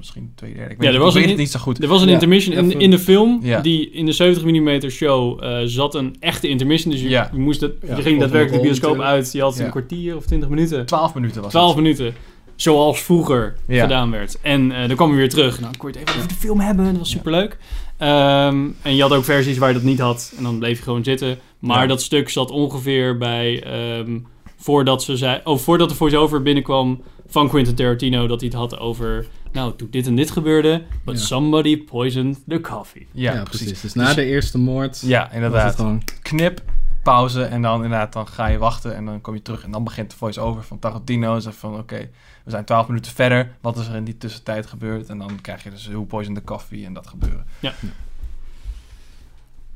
Misschien 0.00 0.32
twee 0.34 0.54
derde. 0.54 0.70
Ik 0.72 0.78
weet, 0.78 0.88
Ja, 0.88 0.94
er 0.94 1.00
was 1.00 1.08
ik 1.08 1.14
weet 1.14 1.22
een- 1.24 1.30
het 1.30 1.38
niet 1.38 1.50
zo 1.50 1.58
goed. 1.58 1.82
Er 1.82 1.88
was 1.88 2.00
een 2.02 2.06
Ja, 2.06 2.12
intermission 2.12 2.70
in, 2.80 2.90
de 2.90 2.98
film. 2.98 3.40
Ja. 3.42 3.60
Die 3.60 3.90
in 3.90 4.06
de 4.06 4.12
70 4.12 4.44
mm 4.44 4.90
show 4.90 5.44
eh, 5.44 5.58
zat 5.64 5.94
een 5.94 6.16
echte 6.20 6.48
intermission. 6.48 6.92
Dus 6.92 7.02
je, 7.02 7.08
Ja. 7.08 7.30
je, 7.32 7.38
moest 7.38 7.60
Ja, 7.60 7.96
je 7.96 8.02
ging 8.02 8.20
daadwerkelijk 8.20 8.62
de 8.62 8.68
bioscoop 8.68 9.00
uit. 9.00 9.32
Je 9.32 9.40
had 9.40 9.56
Ja. 9.56 9.64
een 9.64 9.70
kwartier 9.70 10.16
of 10.16 10.26
20 10.26 10.48
minuten. 10.48 10.86
12 10.86 11.14
minuten 11.14 11.42
was 11.42 11.50
12 11.50 11.74
het. 11.74 11.82
minuten. 11.82 12.14
Zoals 12.56 13.02
vroeger 13.02 13.56
Ja. 13.66 13.82
gedaan 13.82 14.10
werd. 14.10 14.38
En 14.42 14.72
eh 14.72 14.86
dan 14.86 14.96
kwam 14.96 15.10
je 15.10 15.16
weer 15.16 15.28
terug. 15.28 15.50
Nou, 15.60 15.62
dan 15.72 15.76
kon 15.80 15.92
je 15.92 15.98
het 15.98 16.08
even 16.08 16.20
over 16.20 16.32
de 16.34 16.38
film 16.40 16.60
hebben. 16.60 16.84
Dat 16.84 16.96
was 16.98 17.10
superleuk. 17.10 17.58
Ehm, 17.98 18.66
en 18.82 18.94
je 18.96 19.02
had 19.02 19.12
ook 19.12 19.24
versies 19.24 19.58
waar 19.58 19.68
je 19.68 19.74
dat 19.74 19.82
niet 19.82 19.98
had. 19.98 20.32
En 20.36 20.42
dan 20.42 20.58
bleef 20.58 20.76
je 20.76 20.82
gewoon 20.82 21.04
zitten. 21.04 21.38
Maar 21.58 21.80
Ja. 21.82 21.86
dat 21.86 22.02
stuk 22.02 22.28
zat 22.28 22.50
ongeveer 22.50 23.18
bij... 23.18 23.62
ehm, 23.62 24.18
voordat, 24.56 25.02
ze 25.02 25.16
zei, 25.16 25.40
oh, 25.44 25.58
voordat 25.58 25.88
de 25.88 25.94
voice-over 25.94 26.42
binnenkwam 26.42 27.02
van 27.26 27.48
Quentin 27.48 27.74
Tarantino... 27.74 28.26
dat 28.26 28.40
hij 28.40 28.48
het 28.48 28.58
had 28.58 28.78
over... 28.78 29.26
Nou, 29.52 29.76
toen 29.76 29.88
dit 29.90 30.06
en 30.06 30.16
dit 30.16 30.30
gebeurde... 30.30 30.82
But 31.04 31.18
Ja. 31.18 31.24
somebody 31.26 31.84
poisoned 31.84 32.38
the 32.48 32.60
coffee. 32.60 33.06
Ja, 33.12 33.32
ja, 33.32 33.42
precies. 33.42 33.58
precies. 33.66 33.80
Dus 33.80 33.94
na 33.94 34.14
de 34.14 34.24
eerste 34.24 34.58
moord 34.58 35.00
Ja, 35.00 35.18
was 35.18 35.26
het 35.26 35.34
inderdaad. 35.36 35.74
gewoon... 35.74 36.02
Knip, 36.22 36.62
pauze 37.02 37.42
en 37.44 37.62
dan 37.62 37.74
inderdaad 37.74 38.12
dan 38.12 38.26
ga 38.28 38.46
je 38.46 38.58
wachten 38.58 38.94
en 38.96 39.04
dan 39.04 39.20
kom 39.20 39.34
je 39.34 39.42
terug 39.42 39.64
en 39.64 39.70
dan 39.70 39.84
begint 39.84 40.10
de 40.10 40.16
voice-over 40.16 40.62
van 40.62 40.78
Tarantino. 40.78 41.38
Zo 41.38 41.50
van 41.50 41.78
oké, 41.78 42.08
we 42.44 42.50
zijn 42.50 42.64
12 42.64 42.86
minuten 42.88 43.12
verder. 43.12 43.52
Wat 43.60 43.78
is 43.78 43.86
er 43.88 43.94
in 43.94 44.04
die 44.04 44.18
tussentijd 44.18 44.66
gebeurd? 44.66 45.08
En 45.08 45.18
dan 45.18 45.38
krijg 45.40 45.62
je 45.62 45.70
dus 45.70 45.86
Who 45.88 46.04
Poisoned 46.04 46.38
the 46.38 46.44
Coffee 46.44 46.84
en 46.86 46.92
dat 46.92 47.06
gebeuren. 47.06 47.44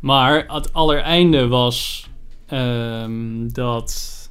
Maar 0.00 0.44
het 0.48 0.72
allereinde 0.72 1.46
was... 1.48 2.08
ehm, 2.46 3.48
dat... 3.48 4.22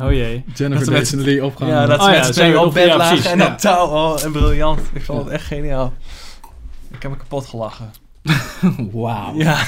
Oh 0.00 0.12
jee. 0.12 0.44
Jennifer 0.54 0.86
Dat 0.86 0.94
Jason 0.98 1.20
Lee 1.20 1.44
opgehangen. 1.44 1.80
Ja, 1.80 1.86
dat 1.86 1.98
Oh 1.98 2.04
ze 2.04 2.10
met 2.10 2.22
zijn 2.22 2.34
tweeën 2.34 2.52
we 2.52 2.60
op 2.66 2.74
bed 2.74 2.94
lagen 2.94 3.30
en 3.30 3.38
ja. 3.38 3.48
dat 3.48 3.60
touw. 3.60 3.86
Oh, 3.86 4.24
en 4.24 4.32
briljant. 4.32 4.80
Ik 4.92 5.02
vond 5.02 5.18
Ja. 5.18 5.24
het 5.24 5.32
echt 5.32 5.46
geniaal. 5.46 5.92
Ik 6.90 7.02
heb 7.02 7.10
me 7.10 7.16
kapot 7.16 7.46
gelachen. 7.46 7.90
Wauw. 8.92 9.34
Ja. 9.34 9.58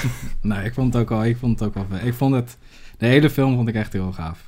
Nee, 0.42 0.64
ik 0.64 0.74
vond 0.74 0.92
het 0.92 1.02
ook 1.02 1.08
wel, 1.08 1.24
ik 1.24 1.36
vond 1.36 1.58
het 1.60 1.68
ook 1.68 1.74
wel. 1.88 1.98
Ik 2.02 2.14
vond 2.14 2.34
het, 2.34 2.58
de 2.98 3.06
hele 3.06 3.30
film 3.30 3.54
vond 3.56 3.68
ik 3.68 3.74
echt 3.74 3.92
heel 3.92 4.12
gaaf. 4.12 4.38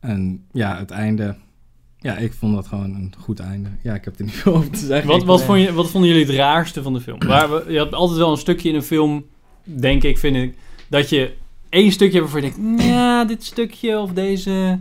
En 0.00 0.44
ja, 0.52 0.78
het 0.78 0.90
einde, 0.90 1.36
Ja, 1.98 2.16
ik 2.16 2.32
vond 2.32 2.54
dat 2.54 2.66
gewoon 2.66 2.94
een 2.94 3.14
goed 3.18 3.40
einde. 3.40 3.68
Ja, 3.82 3.94
ik 3.94 4.04
heb 4.04 4.18
er 4.18 4.24
niet 4.24 4.34
veel 4.34 4.54
over 4.54 4.70
te 4.70 4.86
zeggen. 4.86 5.08
Wat, 5.08 5.24
wat, 5.24 5.36
vond- 5.42 5.42
vond 5.56 5.60
je, 5.68 5.72
wat 5.72 5.90
vonden 5.90 6.10
jullie 6.10 6.26
het 6.26 6.34
raarste 6.34 6.82
van 6.82 6.92
de 6.92 7.00
film? 7.00 7.18
Waar 7.26 7.50
we, 7.50 7.72
je 7.72 7.78
had 7.78 7.92
altijd 7.94 8.18
wel 8.18 8.30
een 8.30 8.36
stukje 8.38 8.68
in 8.68 8.74
een 8.74 8.82
film, 8.82 9.24
denk 9.64 10.02
ik, 10.02 10.18
vind 10.18 10.36
ik, 10.36 10.54
dat 10.88 11.08
je 11.08 11.34
één 11.68 11.92
stukje 11.92 12.20
waarvan 12.20 12.42
je 12.42 12.52
denkt, 12.54 12.82
ja, 12.82 13.24
dit 13.24 13.44
stukje 13.44 13.98
of 13.98 14.12
deze 14.12 14.78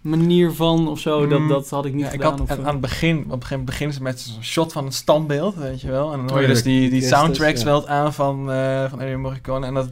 manier 0.00 0.52
van 0.52 0.88
of 0.88 0.98
zo, 0.98 1.26
dat, 1.26 1.38
Mm, 1.38 1.48
dat 1.48 1.70
had 1.70 1.84
ik 1.84 1.92
niet 1.92 2.00
Ja, 2.00 2.06
ik 2.06 2.12
gedaan. 2.12 2.30
had 2.30 2.40
of 2.40 2.50
aan, 2.50 2.72
het 2.72 2.80
begin, 2.80 3.16
op 3.18 3.24
een 3.24 3.30
gegeven 3.30 3.48
moment 3.50 3.64
beginnen 3.66 3.96
ze 3.96 4.02
met 4.02 4.20
zo'n 4.20 4.42
shot 4.42 4.72
van 4.72 4.84
het 4.84 4.94
standbeeld, 4.94 5.54
weet 5.54 5.80
je 5.80 5.90
wel. 5.90 6.12
En 6.12 6.18
dan 6.18 6.30
hoor 6.30 6.40
je 6.40 6.46
dus 6.46 6.62
die, 6.62 6.90
die 6.90 7.02
soundtracks 7.02 7.60
ja. 7.60 7.66
wel 7.66 7.88
aan 7.88 8.12
van, 8.14 8.50
eh 8.50 8.90
van 8.90 9.00
Ennio 9.00 9.18
Morricone. 9.18 9.66
En 9.66 9.74
dat, 9.74 9.88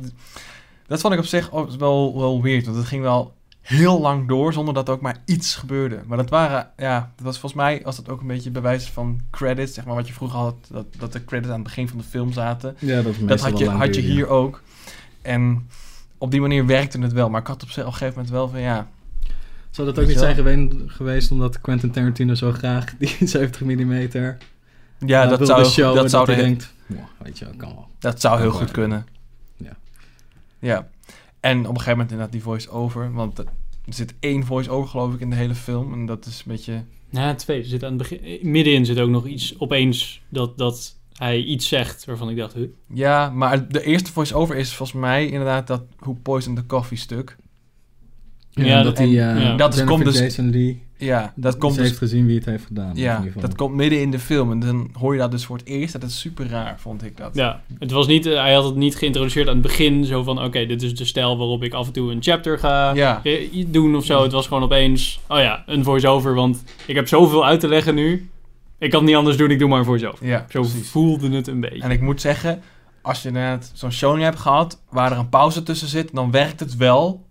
dat 0.86 1.00
vond 1.00 1.12
ik 1.12 1.18
op 1.18 1.26
zich 1.26 1.52
ook 1.52 1.70
wel, 1.70 2.18
wel 2.18 2.42
weird, 2.42 2.64
want 2.64 2.76
het 2.76 2.86
ging 2.86 3.02
wel 3.02 3.34
heel 3.60 4.00
lang 4.00 4.28
door 4.28 4.52
zonder 4.52 4.74
dat 4.74 4.88
ook 4.88 5.00
maar 5.00 5.16
iets 5.24 5.54
gebeurde. 5.54 6.00
Maar 6.06 6.16
dat 6.16 6.30
waren, 6.30 6.70
ja, 6.76 7.12
dat 7.16 7.24
was 7.24 7.38
volgens 7.38 7.62
mij 7.62 7.80
was 7.84 7.96
dat 7.96 8.08
ook 8.08 8.20
een 8.20 8.26
beetje 8.26 8.50
bewijs 8.50 8.84
van 8.84 9.20
credits, 9.30 9.74
zeg 9.74 9.84
maar, 9.84 9.94
wat 9.94 10.06
je 10.06 10.12
vroeger 10.12 10.38
had, 10.38 10.54
dat, 10.70 10.86
dat 10.98 11.12
de 11.12 11.24
credits 11.24 11.48
aan 11.52 11.58
het 11.58 11.68
begin 11.68 11.88
van 11.88 11.98
de 11.98 12.04
film 12.04 12.32
zaten. 12.32 12.76
Ja, 12.78 13.02
dat, 13.02 13.12
is 13.12 13.18
Dat 13.26 13.40
had 13.40 13.58
je, 13.58 13.68
had 13.68 13.94
je 13.94 14.00
hier 14.00 14.28
ook. 14.28 14.62
En 15.22 15.68
op 16.20 16.30
die 16.30 16.40
manier 16.40 16.66
werkte 16.66 17.00
het 17.00 17.12
wel. 17.12 17.30
Maar 17.30 17.40
ik 17.40 17.46
had 17.46 17.62
op, 17.62 17.68
een 17.68 17.74
gegeven 17.74 18.08
moment 18.08 18.30
wel 18.30 18.48
van 18.48 18.60
ja. 18.60 18.88
Zou 19.70 19.86
dat 19.86 19.98
ook 19.98 20.06
niet 20.06 20.18
zijn 20.18 20.34
gewe- 20.34 20.84
geweest 20.86 21.30
omdat 21.30 21.60
Quentin 21.60 21.90
Tarantino 21.90 22.34
zo 22.34 22.52
graag 22.52 22.94
die 22.98 23.16
70 23.26 23.60
mm 23.60 24.08
Ja, 25.06 25.26
dat 25.26 25.46
zou, 25.46 25.64
show 25.64 25.94
dat 25.94 26.10
zou, 26.10 26.26
hij 26.26 26.34
de, 26.34 26.42
denkt, 26.42 26.72
"Mwah, 26.86 27.02
weet 27.18 27.38
je 27.38 27.44
wel, 27.44 27.54
kan 27.56 27.68
wel. 27.68 27.88
dat 27.98 28.20
zou 28.20 28.40
heel 28.40 28.50
goed 28.50 28.70
kunnen. 28.70 29.06
Ja. 29.56 29.76
Ja. 30.58 30.88
En 31.40 31.58
op 31.58 31.64
een 31.64 31.70
gegeven 31.70 31.90
moment 31.90 32.10
inderdaad 32.10 32.32
die 32.32 32.42
voice-over. 32.42 33.12
Want 33.12 33.38
er 33.38 33.46
zit 33.88 34.14
één 34.20 34.44
voice-over 34.44 34.90
geloof 34.90 35.14
ik 35.14 35.20
in 35.20 35.30
de 35.30 35.36
hele 35.36 35.54
film. 35.54 35.92
En 35.92 36.06
dat 36.06 36.26
is 36.26 36.38
een 36.38 36.52
beetje... 36.52 36.84
Ja, 37.10 37.34
twee. 37.34 37.58
Er 37.60 37.66
zit 37.68 37.82
aan 37.84 37.88
het 37.88 37.98
begin, 37.98 38.22
eh, 38.22 38.42
middenin 38.42 38.86
zit 38.86 38.98
ook 38.98 39.10
nog 39.10 39.26
iets 39.26 39.54
opeens 39.58 40.22
dat, 40.28 40.58
dat 40.58 40.96
hij 41.20 41.42
iets 41.42 41.68
zegt 41.68 42.04
waarvan 42.04 42.30
ik 42.30 42.36
dacht, 42.36 42.54
huh? 42.54 42.64
Ja, 42.94 43.30
maar 43.30 43.68
de 43.68 43.82
eerste 43.84 44.12
voice-over 44.12 44.56
is 44.56 44.72
volgens 44.74 45.00
mij 45.00 45.26
inderdaad 45.26 45.66
dat 45.66 45.82
Who 45.98 46.12
Poisoned 46.22 46.58
the 46.58 46.66
Coffee 46.66 46.98
stuk. 46.98 47.36
Ja, 48.50 48.64
Ja, 48.64 48.82
dat 48.82 48.98
en- 48.98 49.08
uh, 49.08 49.12
ja. 49.14 49.56
Dat 49.56 49.74
is- 49.74 49.84
komt 49.84 50.04
dus- 50.04 50.18
Jason 50.18 50.50
Lee 50.50 50.82
Ja, 50.96 51.32
dat 51.36 51.56
komt 51.58 51.72
ze 51.72 51.78
dus... 51.78 51.88
heeft 51.88 52.00
gezien 52.00 52.26
wie 52.26 52.36
het 52.36 52.44
heeft 52.44 52.64
gedaan. 52.66 52.92
Ja, 52.94 53.10
in 53.10 53.16
ieder 53.18 53.32
geval. 53.32 53.48
dat 53.48 53.58
komt 53.58 53.74
midden 53.74 54.00
in 54.00 54.10
de 54.10 54.18
film. 54.18 54.50
En 54.50 54.60
dan 54.60 54.90
hoor 54.92 55.12
je 55.12 55.18
dat 55.20 55.30
dus 55.30 55.44
voor 55.44 55.56
het 55.56 55.66
eerst. 55.66 55.92
Dat 56.00 56.02
is 56.10 56.20
super 56.20 56.48
raar, 56.48 56.80
vond 56.80 57.04
ik 57.04 57.16
dat. 57.16 57.34
Ja, 57.34 57.62
het 57.78 57.90
was 57.90 58.06
niet, 58.06 58.26
eh, 58.26 58.40
hij 58.40 58.54
had 58.54 58.64
het 58.64 58.74
niet 58.76 58.96
geïntroduceerd 58.96 59.46
aan 59.48 59.52
het 59.52 59.62
begin, 59.62 60.04
zo 60.04 60.22
van, 60.22 60.42
oké, 60.44 60.66
dit 60.66 60.82
is 60.82 60.94
de 60.94 61.04
stijl 61.04 61.36
waarop 61.38 61.62
ik 61.62 61.72
af 61.74 61.86
en 61.86 61.92
toe 61.92 62.12
een 62.12 62.22
chapter 62.22 62.58
ga 62.58 62.94
Ja. 62.94 63.20
eh, 63.24 63.64
doen 63.68 63.96
of 63.96 64.04
zo. 64.04 64.22
Het 64.22 64.32
was 64.32 64.46
gewoon 64.46 64.62
opeens, 64.62 65.20
oh 65.28 65.38
ja, 65.38 65.62
een 65.66 65.84
voice-over, 65.84 66.34
want 66.34 66.64
ik 66.86 66.94
heb 66.94 67.08
zoveel 67.08 67.46
uit 67.46 67.60
te 67.60 67.68
leggen 67.68 67.94
nu. 67.94 68.30
Ik 68.80 68.90
kan 68.90 68.98
het 69.00 69.08
niet 69.08 69.18
anders 69.18 69.36
doen, 69.36 69.50
ik 69.50 69.58
doe 69.58 69.68
maar 69.68 69.78
een 69.78 69.84
voice-over. 69.84 70.26
Ja, 70.26 70.46
Zo 70.48 70.60
precies. 70.60 70.88
voelde 70.90 71.30
het 71.30 71.46
een 71.46 71.60
beetje. 71.60 71.82
En 71.82 71.90
ik 71.90 72.00
moet 72.00 72.20
zeggen, 72.20 72.60
als 73.02 73.22
je 73.22 73.28
inderdaad 73.28 73.70
zo'n 73.74 73.92
show 73.92 74.20
hebt 74.20 74.38
gehad, 74.38 74.82
waar 74.90 75.12
er 75.12 75.18
een 75.18 75.28
pauze 75.28 75.62
tussen 75.62 75.88
zit, 75.88 76.14
dan 76.14 76.30
werkt 76.30 76.60
het 76.60 76.76
wel 76.76 77.26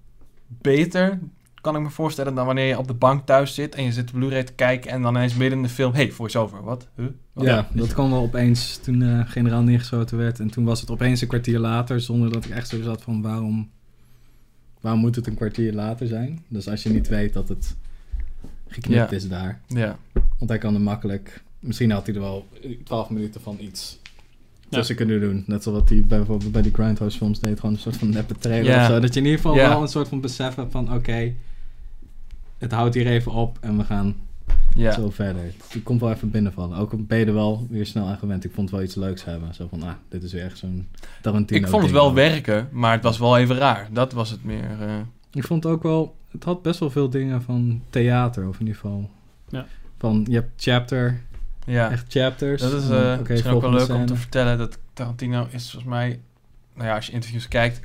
beter, 0.47 1.19
kan 1.61 1.75
ik 1.75 1.81
me 1.81 1.89
voorstellen, 1.89 2.35
dan 2.35 2.45
wanneer 2.45 2.65
je 2.65 2.77
op 2.77 2.87
de 2.87 2.93
bank 2.93 3.25
thuis 3.25 3.53
zit 3.53 3.75
en 3.75 3.83
je 3.83 3.91
zit 3.91 4.07
de 4.07 4.13
Blu-ray 4.13 4.43
te 4.43 4.53
kijken 4.53 4.91
en 4.91 5.01
dan 5.01 5.15
ineens 5.15 5.35
midden 5.35 5.57
in 5.57 5.63
de 5.63 5.69
film, 5.69 5.93
hey, 5.93 6.11
voice-over, 6.11 6.63
wat? 6.63 6.87
Huh? 6.95 7.05
Wat? 7.33 7.45
Ja, 7.45 7.67
dat 7.73 7.93
kwam 7.93 8.09
wel 8.11 8.21
opeens 8.21 8.77
toen 8.77 9.01
eh, 9.01 9.19
generaal 9.25 9.61
neergeschoten 9.61 10.17
werd. 10.17 10.39
En 10.39 10.49
toen 10.49 10.65
was 10.65 10.81
het 10.81 10.91
opeens 10.91 11.21
een 11.21 11.27
kwartier 11.27 11.59
later, 11.59 12.01
zonder 12.01 12.31
dat 12.31 12.45
ik 12.45 12.51
echt 12.51 12.67
zo 12.67 12.81
zat 12.81 13.01
van 13.01 13.21
waarom, 13.21 13.69
waarom 14.81 15.01
moet 15.01 15.15
het 15.15 15.27
een 15.27 15.35
kwartier 15.35 15.73
later 15.73 16.07
zijn? 16.07 16.43
Dus 16.47 16.67
als 16.69 16.83
je 16.83 16.89
niet 16.89 17.07
weet 17.07 17.33
dat 17.33 17.49
het 17.49 17.75
geknipt 18.69 19.09
Ja. 19.09 19.15
is 19.15 19.27
daar. 19.29 19.59
Ja, 19.67 19.97
Want 20.13 20.49
hij 20.49 20.57
kan 20.59 20.73
er 20.73 20.81
makkelijk, 20.81 21.43
misschien 21.59 21.91
had 21.91 22.05
hij 22.05 22.15
er 22.15 22.21
wel 22.21 22.47
12 22.83 23.09
minuten 23.09 23.41
van 23.41 23.57
iets 23.59 23.99
Ja. 24.69 24.77
tussen 24.77 24.95
kunnen 24.95 25.19
doen. 25.21 25.43
Net 25.47 25.63
zoals 25.63 25.79
wat 25.79 25.89
hij 25.89 26.03
bij, 26.07 26.17
bijvoorbeeld 26.17 26.51
bij 26.51 26.61
die 26.61 26.73
Grindhouse 26.73 27.17
films 27.17 27.39
deed, 27.39 27.59
gewoon 27.59 27.75
een 27.75 27.81
soort 27.81 27.97
van 27.97 28.09
neppe 28.09 28.35
trailer 28.35 28.71
Ja. 28.71 28.81
of 28.85 28.91
zo. 28.91 28.99
Dat 28.99 29.13
je 29.13 29.19
in 29.19 29.25
ieder 29.25 29.41
geval 29.41 29.55
Ja. 29.55 29.69
wel 29.69 29.81
een 29.81 29.87
soort 29.87 30.07
van 30.07 30.21
besef 30.21 30.55
hebt 30.55 30.71
van 30.71 30.93
oké, 30.93 31.33
het 32.57 32.71
houdt 32.71 32.95
hier 32.95 33.07
even 33.07 33.31
op 33.31 33.57
en 33.61 33.77
we 33.77 33.83
gaan 33.83 34.15
ja. 34.75 34.91
zo 34.91 35.09
verder. 35.09 35.43
Het 35.43 35.83
komt 35.83 36.01
wel 36.01 36.11
even 36.11 36.31
binnenvallen. 36.31 36.77
Ook 36.77 37.07
ben 37.07 37.17
je 37.17 37.25
er 37.25 37.33
wel 37.33 37.67
weer 37.69 37.85
snel 37.85 38.05
aan 38.07 38.17
gewend. 38.17 38.43
Ik 38.43 38.51
vond 38.53 38.69
het 38.69 38.75
wel 38.77 38.85
iets 38.85 38.95
leuks 38.95 39.23
hebben. 39.25 39.53
Zo 39.53 39.67
van, 39.69 39.83
ah, 39.83 39.91
dit 40.09 40.23
is 40.23 40.33
weer 40.33 40.43
echt 40.43 40.57
zo'n 40.57 40.87
Tarantino 41.21 41.59
Ik 41.59 41.67
vond 41.67 41.83
het 41.83 41.91
wel 41.91 42.13
werken, 42.13 42.67
maar 42.71 42.91
het 42.93 43.03
was 43.03 43.17
wel 43.17 43.37
even 43.37 43.55
raar. 43.55 43.87
Dat 43.91 44.13
was 44.13 44.29
het 44.29 44.43
meer. 44.43 44.77
eh, 44.81 44.93
Ik 45.31 45.43
vond 45.43 45.63
het 45.63 45.73
ook 45.73 45.83
wel... 45.83 46.15
Het 46.31 46.43
had 46.43 46.61
best 46.61 46.79
wel 46.79 46.89
veel 46.89 47.09
dingen 47.09 47.41
van 47.41 47.81
theater, 47.89 48.47
of 48.47 48.53
in 48.59 48.65
ieder 48.65 48.81
geval. 48.81 49.09
Ja. 49.49 49.65
Van, 49.97 50.25
je 50.29 50.35
hebt 50.35 50.61
chapter, 50.61 51.21
ja. 51.65 51.91
echt 51.91 52.05
chapters. 52.07 52.61
Dat 52.61 52.73
is 52.73 52.89
En 52.89 53.13
eh 53.13 53.19
oké, 53.19 53.31
misschien 53.31 53.53
ook 53.53 53.61
wel 53.61 53.71
leuk 53.71 53.89
om 53.89 54.05
te 54.05 54.15
vertellen 54.15 54.57
dat 54.57 54.77
Tarantino 54.93 55.47
is 55.51 55.71
volgens 55.71 55.91
mij, 55.91 56.19
nou 56.73 56.87
ja, 56.87 56.95
als 56.95 57.05
je 57.05 57.11
interviews 57.11 57.47
kijkt, 57.47 57.81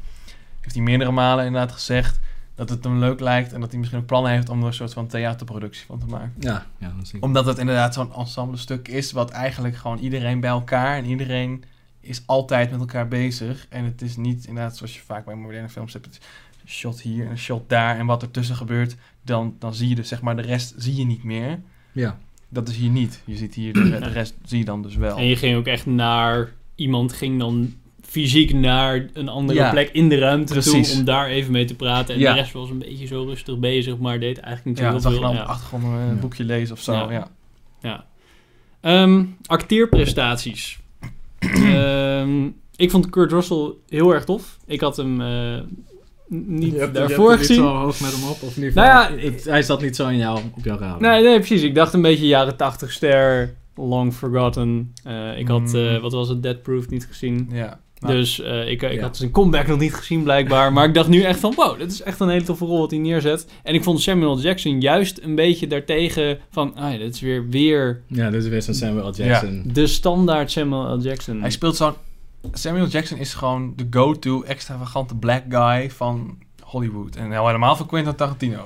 heeft 0.61 0.75
hij 0.75 0.85
meerdere 0.85 1.11
malen 1.11 1.45
inderdaad 1.45 1.73
gezegd 1.73 2.21
dat 2.55 2.69
het 2.69 2.85
hem 2.85 2.99
leuk 2.99 3.21
lijkt 3.21 3.53
en 3.53 3.61
dat 3.61 3.71
hij 3.71 3.79
misschien 3.79 4.01
ook 4.01 4.07
plannen 4.07 4.33
heeft 4.33 4.49
om 4.49 4.61
er 4.61 4.67
een 4.67 4.75
soort 4.75 4.93
van 4.93 5.07
theaterproductie 5.07 5.87
van 5.87 5.99
te 5.99 6.07
maken. 6.07 6.33
Ja, 6.39 6.67
ja, 6.79 6.93
dat 6.97 7.07
zie 7.07 7.17
ik. 7.17 7.25
Omdat 7.25 7.47
het 7.47 7.59
inderdaad 7.59 7.95
zo'n 7.95 8.15
ensemble 8.15 8.57
stuk 8.57 8.89
is 8.89 9.13
wat 9.13 9.31
eigenlijk 9.31 9.77
gewoon 9.77 9.99
iedereen 9.99 10.41
bij 10.41 10.51
elkaar 10.51 10.97
en 10.97 11.05
iedereen 11.05 11.65
is 12.01 12.23
altijd 12.27 12.71
met 12.71 12.81
elkaar 12.81 13.09
bezig. 13.09 13.67
En 13.69 13.85
het 13.85 14.03
is 14.03 14.17
niet 14.17 14.47
inderdaad 14.47 14.77
zoals 14.77 14.95
je 14.95 15.01
vaak 15.01 15.25
bij 15.25 15.35
moderne 15.35 15.69
films 15.69 15.93
hebt, 15.93 16.05
het 16.05 16.15
is 16.15 16.21
een 16.21 16.54
shot 16.67 17.01
hier 17.01 17.25
en 17.25 17.31
een 17.31 17.39
shot 17.39 17.69
daar 17.69 17.99
en 17.99 18.07
wat 18.07 18.23
er 18.23 18.31
tussen 18.31 18.57
gebeurt, 18.57 18.97
dan, 19.23 19.55
dan 19.59 19.75
zie 19.75 19.89
je 19.89 19.95
dus 19.95 20.09
zeg 20.09 20.23
maar 20.23 20.37
de 20.37 20.43
rest 20.43 20.75
zie 20.77 20.95
je 20.97 21.05
niet 21.05 21.25
meer. 21.25 21.61
Ja, 21.93 22.19
Dat 22.49 22.69
is 22.69 22.77
hier 22.77 22.91
niet. 22.91 23.23
Je 23.25 23.37
ziet 23.37 23.55
hier 23.55 23.73
de, 23.73 23.89
de 23.99 24.09
rest 24.09 24.35
zie 24.45 24.59
je 24.59 24.65
dan 24.65 24.83
dus 24.83 24.97
wel. 24.97 25.17
En 25.17 25.25
je 25.27 25.37
ging 25.37 25.57
ook 25.57 25.67
echt 25.67 25.87
naar, 25.87 26.53
iemand 26.75 27.13
ging 27.13 27.39
dan 27.39 27.75
fysiek 28.03 28.53
naar 28.53 29.07
een 29.13 29.29
andere 29.29 29.59
Ja, 29.59 29.71
plek 29.71 29.91
in 29.93 30.09
de 30.09 30.19
ruimte 30.19 30.53
precies. 30.53 30.89
toe 30.91 30.99
om 30.99 31.05
daar 31.05 31.27
even 31.29 31.53
mee 31.53 31.65
te 31.65 31.75
praten. 31.75 32.15
En 32.15 32.21
Ja. 32.21 32.33
de 32.33 32.39
rest 32.41 32.53
was 32.53 32.71
een 32.71 32.79
beetje 32.79 33.07
zo 33.07 33.23
rustig 33.25 33.59
bezig, 33.59 33.99
maar 33.99 34.21
deed 34.21 34.39
eigenlijk 34.39 34.65
niet 34.67 34.79
zo 34.79 34.85
Ja, 34.85 34.91
heel 34.91 35.01
veel. 35.01 35.21
dan 35.21 35.35
Ja. 35.35 35.43
achtergrond 35.43 35.85
een 35.85 35.91
Ja. 35.91 36.13
boekje 36.15 36.45
lezen 36.45 36.75
of 36.75 36.81
zo. 36.83 36.93
Ja. 36.93 37.11
Ja. 37.11 37.29
Ja. 37.81 38.05
Ehm, 38.81 39.25
acteerprestaties. 39.47 40.79
Ehm, 41.39 42.47
ik 42.77 42.91
vond 42.91 43.11
Kurt 43.11 43.33
Russell 43.33 43.73
heel 43.89 44.15
erg 44.15 44.25
tof. 44.25 44.59
Ik 44.67 44.81
had 44.81 44.97
hem 44.97 45.21
eh, 45.21 45.59
niet 46.29 46.89
daarvoor 46.95 47.39
gezien. 47.39 47.57
zo 47.57 47.67
hoog 47.77 48.01
met 48.01 48.13
hem 48.13 48.29
op, 48.31 48.43
of 48.43 48.57
niet? 48.57 48.75
Nou 48.75 48.87
ja, 48.89 49.11
het, 49.29 49.45
hij 49.45 49.63
zat 49.63 49.83
niet 49.83 49.97
zo 49.97 50.09
in 50.09 50.17
jou, 50.17 50.39
op 50.57 50.65
jouw 50.65 50.79
radar. 50.79 51.01
Nee, 51.01 51.23
nee, 51.23 51.37
precies. 51.39 51.63
Ik 51.63 51.75
dacht 51.75 51.93
een 51.93 52.03
beetje 52.03 52.27
jaren 52.27 52.57
80 52.57 52.93
ster, 52.93 53.55
long 53.77 54.15
forgotten. 54.15 54.93
Eh, 55.05 55.39
ik 55.39 55.49
had, 55.49 55.75
eh, 55.75 55.95
Mm. 55.95 56.01
wat 56.01 56.13
was 56.13 56.29
het, 56.29 56.43
Dead 56.43 56.63
Proof 56.63 56.89
niet 56.89 57.07
gezien. 57.07 57.49
ja. 57.53 57.83
Nou, 57.99 58.17
Dus 58.17 58.41
eh, 58.41 58.71
ik, 58.71 58.83
ik 58.83 58.93
Ja. 58.93 59.01
had 59.01 59.17
zijn 59.17 59.31
comeback 59.31 59.67
nog 59.67 59.79
niet 59.79 59.95
gezien 59.95 60.23
blijkbaar. 60.23 60.73
Maar 60.73 60.85
ik 60.89 60.95
dacht 60.95 61.09
nu 61.09 61.23
echt 61.23 61.41
van, 61.41 61.53
wow, 61.57 61.79
dit 61.79 61.93
is 61.93 62.03
echt 62.03 62.21
een 62.21 62.29
hele 62.29 62.45
toffe 62.45 62.65
rol 62.65 62.79
wat 62.79 62.91
hij 62.91 63.01
neerzet. 63.01 63.47
En 63.63 63.75
ik 63.75 63.83
vond 63.83 64.01
Samuel 64.01 64.41
Jackson 64.41 64.81
juist 64.81 65.21
een 65.23 65.35
beetje 65.35 65.67
daartegen 65.67 66.39
van, 66.51 66.75
ah 66.77 66.93
ja, 66.93 66.99
dit 66.99 67.15
is 67.15 67.21
weer, 67.21 67.49
weer 67.49 68.03
Ja, 68.09 68.31
dit 68.31 68.43
is 68.43 68.49
weer 68.49 68.63
zo'n 68.63 68.75
Samuel 68.75 69.09
L. 69.09 69.13
Jackson. 69.15 69.63
de 69.73 69.87
standaard 69.87 70.51
Samuel 70.51 70.97
L. 70.97 71.01
Jackson. 71.01 71.41
Hij 71.41 71.51
speelt 71.51 71.77
zo'n... 71.77 71.93
Samuel 72.53 72.87
Jackson 72.87 73.19
is 73.19 73.35
gewoon 73.35 73.73
de 73.77 73.87
go-to 73.91 74.43
extravagante 74.43 75.15
black 75.15 75.43
guy 75.49 75.91
van 75.91 76.39
Hollywood. 76.63 77.17
En 77.17 77.29
nou, 77.29 77.47
helemaal 77.47 77.77
van 77.77 77.87
Quentin 77.87 78.15
Tarantino. 78.15 78.61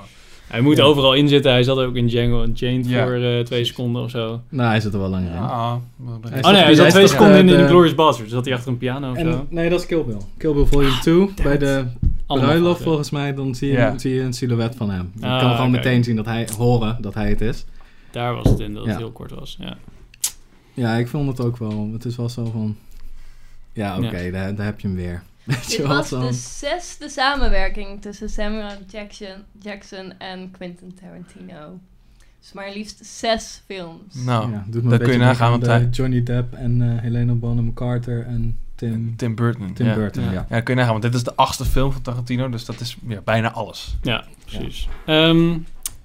Hij 0.47 0.61
moet 0.61 0.77
Ja. 0.77 0.83
overal 0.83 1.13
in 1.13 1.27
zitten. 1.27 1.51
Hij 1.51 1.63
zat 1.63 1.77
ook 1.77 1.95
in 1.95 2.07
Django 2.07 2.43
Unchained 2.43 2.87
Ja, 2.89 3.03
voor 3.05 3.13
eh, 3.15 3.39
twee 3.39 3.65
seconden 3.65 4.03
of 4.03 4.09
zo. 4.09 4.41
Nou, 4.49 4.69
hij 4.69 4.79
zit 4.79 4.93
er 4.93 4.99
wel 4.99 5.09
langer 5.09 5.31
in. 5.31 5.37
Ah, 5.37 5.73
Hij 6.29 6.43
Oh 6.43 6.51
nee, 6.51 6.61
hij 6.63 6.75
zat 6.75 6.89
twee 6.89 7.07
seconden 7.07 7.37
in, 7.37 7.49
in 7.49 7.57
de- 7.57 7.67
Glorious 7.67 7.95
Bastards. 7.95 8.31
Zat 8.31 8.45
hij 8.45 8.53
achter 8.53 8.71
een 8.71 8.77
piano 8.77 9.11
of 9.11 9.17
zo. 9.19 9.29
En, 9.29 9.47
nee, 9.49 9.69
dat 9.69 9.79
is 9.79 9.85
Kill 9.85 10.03
Bill. 10.03 10.17
Kill 10.37 10.53
Bill 10.53 10.65
Volume 10.65 10.99
2. 10.99 11.29
Bij 11.43 11.57
de 11.57 11.85
bruiloft 12.27 12.81
volgens 12.83 13.09
mij, 13.09 13.33
dan 13.33 13.55
zie 13.55 13.71
je, 13.71 13.93
zie 13.95 14.13
je 14.13 14.21
een 14.21 14.33
silhouet 14.33 14.75
van 14.75 14.89
hem. 14.89 15.11
Je 15.19 15.25
Ah, 15.25 15.39
kan 15.39 15.55
gewoon 15.55 15.71
meteen 15.71 16.03
zien 16.03 16.15
dat 16.15 16.25
hij, 16.25 16.47
horen 16.57 16.97
dat 17.01 17.13
hij 17.13 17.29
het 17.29 17.41
is. 17.41 17.65
Daar 18.11 18.35
was 18.35 18.49
het 18.49 18.59
in, 18.59 18.73
dat 18.73 18.85
het 18.85 18.97
heel 18.97 19.11
kort 19.11 19.31
was. 19.31 19.57
Ja. 19.59 19.77
Ja, 20.73 20.93
ik 20.95 21.07
vond 21.07 21.27
het 21.27 21.45
ook 21.45 21.57
wel. 21.57 21.89
Het 21.93 22.05
is 22.05 22.15
wel 22.15 22.29
zo 22.29 22.45
van... 22.45 22.75
Ja, 23.73 23.97
oké, 23.97 24.17
Ja. 24.17 24.31
daar, 24.31 24.55
daar 24.55 24.65
heb 24.65 24.79
je 24.79 24.87
hem 24.87 24.95
weer. 24.95 25.21
Weet 25.43 25.71
je 25.71 25.77
Dit 25.77 25.85
was 25.87 26.09
de 26.09 26.33
zesde 26.33 27.09
samenwerking 27.09 28.01
tussen 28.01 28.29
Samuel 28.29 28.77
Jackson, 28.91 29.35
Jackson 29.61 30.13
en 30.17 30.51
Quentin 30.51 30.93
Tarantino. 31.01 31.79
Dus 32.39 32.53
maar 32.53 32.71
liefst 32.73 33.05
zes 33.05 33.61
films. 33.65 34.15
Nou, 34.15 34.51
ja, 34.51 34.65
doet 34.67 34.83
me 34.83 34.89
dat 34.89 34.99
een 34.99 35.05
kun 35.05 35.13
je 35.15 35.19
nagaan, 35.21 35.51
want 35.51 35.65
hij- 35.65 35.87
Johnny 35.91 36.23
Depp 36.23 36.53
en 36.53 36.81
eh, 36.81 37.01
Helena 37.01 37.33
Bonham 37.33 37.73
Carter 37.73 38.25
en 38.25 38.57
Tim, 38.75 39.15
Tim 39.15 39.35
Burton. 39.35 39.73
Tim 39.73 39.85
ja. 39.85 39.93
Burton, 39.95 40.23
ja. 40.23 40.45
Ja, 40.49 40.59
kun 40.61 40.73
je 40.73 40.79
nagaan, 40.79 40.91
want 40.91 41.03
dit 41.03 41.13
is 41.13 41.23
de 41.23 41.35
achtste 41.35 41.65
film 41.65 41.91
van 41.91 42.01
Tarantino, 42.01 42.49
dus 42.49 42.65
dat 42.65 42.79
is 42.79 42.97
ja, 43.07 43.21
bijna 43.21 43.51
alles. 43.51 43.97
Ja, 44.01 44.23
precies. 44.45 44.87
Ehm, 45.05 45.57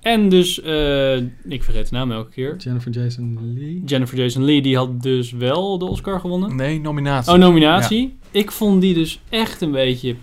en 0.05 0.29
dus, 0.29 0.63
eh, 0.63 1.17
ik 1.45 1.63
vergeet 1.63 1.89
de 1.89 1.95
naam 1.95 2.13
elke 2.13 2.31
keer. 2.31 2.57
Jennifer 2.57 2.93
Jason 2.93 3.39
Lee. 3.55 3.83
Jennifer 3.85 4.19
Jason 4.19 4.45
Lee, 4.45 4.63
die 4.63 4.77
had 4.77 5.03
dus 5.03 5.33
wel 5.33 5.79
de 5.79 5.85
Oscar 5.85 6.21
gewonnen. 6.21 6.57
Nee, 6.57 6.81
nominatie. 6.81 7.33
Oh, 7.33 7.39
nominatie. 7.39 8.19
Ik 8.31 8.51
vond 8.51 8.81
die 8.81 8.95
dus 8.95 9.21
echt 9.29 9.61
een 9.61 9.71
beetje 9.71 10.17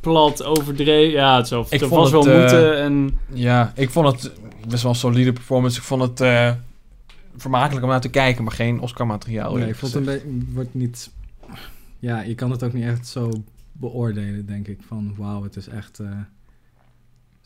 plat, 0.00 0.44
overdreven. 0.44 1.12
Ja, 1.12 1.36
het 1.36 1.48
zou, 1.48 1.64
Ik 1.70 1.80
het 1.80 1.88
vond 1.88 2.08
vast 2.08 2.12
wel 2.12 2.20
het, 2.20 2.32
eh, 2.32 2.40
moeten. 2.40 2.78
En 2.78 3.18
Ja, 3.32 3.72
ik 3.74 3.90
vond 3.90 4.06
het 4.06 4.32
best 4.68 4.82
wel 4.82 4.92
een 4.92 4.98
solide 4.98 5.32
performance. 5.32 5.78
Ik 5.78 5.84
vond 5.84 6.02
het 6.02 6.20
eh, 6.20 6.52
vermakelijk 7.36 7.84
om 7.84 7.90
naar 7.90 8.00
te 8.00 8.08
kijken, 8.08 8.44
maar 8.44 8.52
geen 8.52 8.80
Oscar-materiaal. 8.80 9.54
nee, 9.54 9.68
ik 9.68 9.74
vond 9.74 9.92
het 9.94 10.06
een 10.06 10.12
beetje... 10.12 10.52
Wordt 10.54 10.74
niet... 10.74 11.10
Ja, 11.98 12.20
je 12.20 12.34
kan 12.34 12.50
het 12.50 12.62
ook 12.62 12.72
niet 12.72 12.84
echt 12.84 13.06
zo 13.06 13.30
beoordelen, 13.72 14.46
denk 14.46 14.68
ik. 14.68 14.78
Van, 14.86 15.14
wauw, 15.16 15.42
het 15.42 15.56
is 15.56 15.68
echt... 15.68 16.00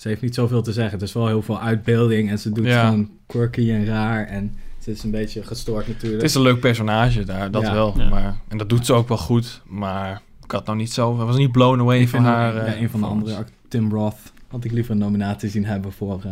ze 0.02 0.08
heeft 0.08 0.22
niet 0.22 0.34
zoveel 0.34 0.62
te 0.62 0.72
zeggen. 0.72 0.92
Het 0.98 1.02
is 1.08 1.12
wel 1.14 1.26
heel 1.26 1.42
veel 1.42 1.60
uitbeelding 1.60 2.30
en 2.30 2.38
ze 2.38 2.50
doet 2.52 2.64
Ja. 2.66 2.84
gewoon 2.84 3.10
quirky 3.26 3.70
en 3.70 3.84
raar. 3.86 4.26
En 4.26 4.54
het 4.78 4.86
is 4.88 5.02
een 5.02 5.10
beetje 5.10 5.42
gestoord 5.42 5.88
natuurlijk. 5.88 6.22
Het 6.22 6.30
is 6.30 6.36
een 6.36 6.42
leuk 6.42 6.60
personage 6.60 7.24
daar, 7.24 7.50
dat 7.50 7.62
Ja. 7.62 7.72
wel. 7.74 7.94
Ja. 7.96 8.08
Maar, 8.08 8.36
en 8.48 8.58
dat 8.58 8.68
doet 8.68 8.86
ze 8.86 8.92
ook 8.92 9.08
wel 9.08 9.18
goed. 9.18 9.62
Maar 9.66 10.22
ik 10.44 10.50
had 10.50 10.66
nou 10.66 10.78
niet 10.78 10.92
zo... 10.92 11.12
Ik 11.12 11.18
was 11.26 11.36
niet 11.36 11.52
blown 11.52 11.80
away 11.80 12.00
Ik 12.00 12.08
van 12.08 12.20
vind 12.22 12.34
haar... 12.34 12.54
ja, 12.54 12.64
eh, 12.64 12.80
een 12.80 12.90
van 12.90 13.00
de 13.00 13.06
andere, 13.06 13.44
Tim 13.68 13.90
Roth, 13.92 14.16
had 14.48 14.64
ik 14.64 14.72
liever 14.72 14.92
een 14.92 14.98
nominatie 14.98 15.48
zien 15.48 15.64
hebben 15.64 15.92
voor 15.92 16.20
eh, 16.24 16.30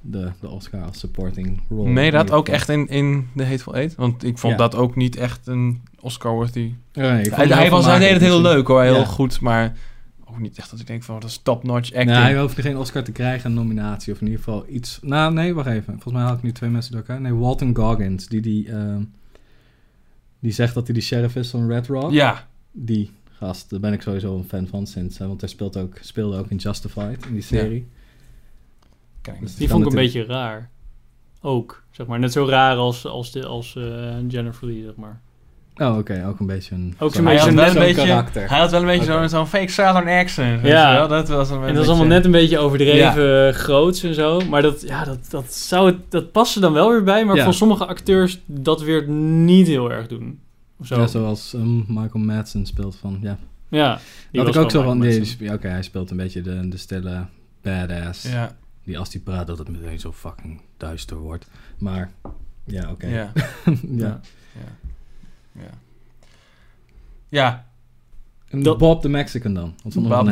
de, 0.00 0.30
de 0.40 0.48
Oscar 0.48 0.82
als 0.82 0.98
supporting 0.98 1.60
role. 1.68 1.88
Nee, 1.90 2.10
dat 2.10 2.30
ook 2.30 2.48
echt 2.48 2.68
in, 2.68 2.88
in 2.88 3.28
The 3.36 3.44
Hateful 3.44 3.74
Eight? 3.74 3.94
Want 3.94 4.24
ik 4.24 4.38
vond 4.38 4.52
Ja. 4.52 4.58
dat 4.58 4.74
ook 4.74 4.96
niet 4.96 5.16
echt 5.16 5.46
een 5.46 5.80
Oscar-worthy... 6.00 6.72
Nee, 6.92 7.30
Hij, 7.30 7.46
hij, 7.46 7.70
was, 7.70 7.84
hij 7.86 7.98
deed 7.98 8.10
het 8.12 8.20
heel 8.20 8.40
leuk 8.40 8.66
hoor, 8.66 8.82
heel 8.82 8.94
Ja. 8.94 9.04
goed. 9.04 9.40
Maar 9.40 9.76
ook 10.30 10.38
niet 10.38 10.58
echt 10.58 10.70
dat 10.70 10.80
ik 10.80 10.86
denk 10.86 11.02
van, 11.02 11.20
dat 11.20 11.30
is 11.30 11.38
top-notch 11.42 11.88
acting. 11.92 12.10
Nee, 12.10 12.16
hij 12.18 12.40
hoefde 12.40 12.62
geen 12.62 12.76
Oscar 12.76 13.02
te 13.04 13.12
krijgen, 13.12 13.50
een 13.50 13.56
nominatie. 13.56 14.12
Of 14.12 14.20
in 14.20 14.26
ieder 14.26 14.44
geval 14.44 14.64
iets... 14.68 14.98
Nou, 15.02 15.32
nee, 15.32 15.54
wacht 15.54 15.68
even. 15.68 15.84
Volgens 15.92 16.12
mij 16.14 16.22
haal 16.22 16.34
ik 16.34 16.42
nu 16.42 16.52
twee 16.52 16.70
mensen 16.70 16.92
door 16.92 17.00
elkaar. 17.00 17.20
Nee, 17.20 17.34
Walton 17.34 17.76
Goggins, 17.76 18.26
die, 18.26 18.40
die, 18.40 18.68
ehm, 18.68 19.02
die 20.38 20.52
zegt 20.52 20.74
dat 20.74 20.86
hij 20.86 20.94
de 20.94 21.00
sheriff 21.02 21.36
is 21.36 21.50
van 21.50 21.68
Red 21.68 21.86
Rock. 21.86 22.10
Ja, 22.12 22.48
Die 22.72 23.10
gast, 23.30 23.70
daar 23.70 23.80
ben 23.80 23.92
ik 23.92 24.02
sowieso 24.02 24.36
een 24.36 24.48
fan 24.48 24.66
van 24.66 24.86
sinds... 24.86 25.20
eh, 25.20 25.26
want 25.26 25.40
hij 25.40 25.50
speelt 25.50 25.76
ook, 25.76 25.98
speelde 26.00 26.38
ook 26.38 26.50
in 26.50 26.56
Justified, 26.56 27.26
in 27.26 27.32
die 27.32 27.42
serie. 27.42 27.86
ken 29.20 29.34
ik 29.34 29.40
Dus. 29.40 29.54
Die 29.56 29.68
vond 29.68 29.82
ik 29.84 29.88
een 29.90 29.94
beetje 29.94 30.24
raar. 30.24 30.70
Ook, 31.40 31.82
zeg 31.90 32.06
maar. 32.06 32.18
Net 32.18 32.32
zo 32.32 32.46
raar 32.46 32.76
als, 32.76 33.06
als, 33.06 33.32
de, 33.32 33.46
als 33.46 33.76
eh, 33.76 34.16
Jennifer 34.28 34.66
Lee, 34.66 34.82
zeg 34.84 34.94
maar. 34.94 35.20
Oh, 35.80 35.96
oké, 35.98 36.24
ook 36.28 36.40
een 36.40 36.46
beetje 36.46 36.74
een... 36.74 36.94
Ook 36.98 37.14
zo'n- 37.14 37.22
zo'n 37.24 37.26
Hij 37.26 37.36
had 37.38 37.46
beetje 37.54 37.72
wel 37.78 37.88
een 37.88 37.94
zo'n 37.94 38.04
karakter. 38.06 38.48
hij 38.48 38.58
had 38.58 38.70
wel 38.70 38.80
een 38.80 38.86
beetje 38.86 39.04
zo'n 39.04 39.28
zo'n 39.28 39.46
fake 39.46 39.70
Southern 39.70 40.08
accent. 40.08 40.62
Ja. 40.66 40.92
wel? 40.92 41.08
Dat 41.08 41.28
was 41.28 41.50
een 41.50 41.62
En 41.62 41.74
dat 41.74 41.82
is 41.82 41.88
allemaal 41.88 42.06
net 42.06 42.24
een 42.24 42.30
beetje 42.30 42.58
overdreven 42.58 43.48
eh, 43.48 43.54
groots 43.54 44.02
en 44.02 44.14
zo. 44.14 44.40
Maar 44.48 44.62
dat, 44.62 44.80
ja, 44.82 45.04
dat, 45.04 45.26
dat, 45.30 45.54
zou 45.54 45.86
het, 45.86 45.96
dat 46.08 46.32
past 46.32 46.54
er 46.54 46.60
dan 46.60 46.72
wel 46.72 46.90
weer 46.90 47.02
bij. 47.02 47.24
Maar 47.24 47.36
Ja. 47.36 47.44
voor 47.44 47.54
sommige 47.54 47.86
acteurs 47.86 48.40
dat 48.46 48.82
weer 48.82 49.08
niet 49.08 49.66
heel 49.66 49.90
erg 49.92 50.06
doen. 50.06 50.40
Zo. 50.82 51.00
Ja, 51.00 51.06
zoals 51.06 51.54
ehm, 51.54 51.76
Michael 51.76 52.24
Madsen 52.24 52.66
speelt 52.66 52.96
van... 52.96 53.18
Ja, 53.22 53.38
Ja, 53.68 53.98
die 54.30 54.44
dat 54.44 54.54
ik 54.54 54.60
ook 54.60 54.70
zo 54.70 54.82
van... 54.82 54.98
Nee, 54.98 55.52
Oké, 55.52 55.68
hij 55.68 55.82
speelt 55.82 56.10
een 56.10 56.16
beetje 56.16 56.40
de, 56.40 56.68
de 56.68 56.76
stille 56.76 57.26
badass. 57.62 58.22
Ja, 58.22 58.56
Die 58.84 58.98
als 58.98 59.10
die 59.10 59.20
praat 59.20 59.46
dat 59.46 59.58
het 59.58 59.68
meteen 59.68 60.00
zo 60.00 60.12
fucking 60.12 60.60
duister 60.76 61.16
wordt. 61.16 61.46
Maar, 61.78 62.10
ja, 62.64 62.90
oké. 62.90 63.06
ja, 63.06 63.32
ja. 64.04 64.20
Ja, 65.62 65.70
ja. 67.28 67.64
En 68.48 68.62
Dat- 68.62 68.78
Bob 68.78 69.00
the 69.02 69.08
Mexican 69.08 69.54
dan? 69.54 69.74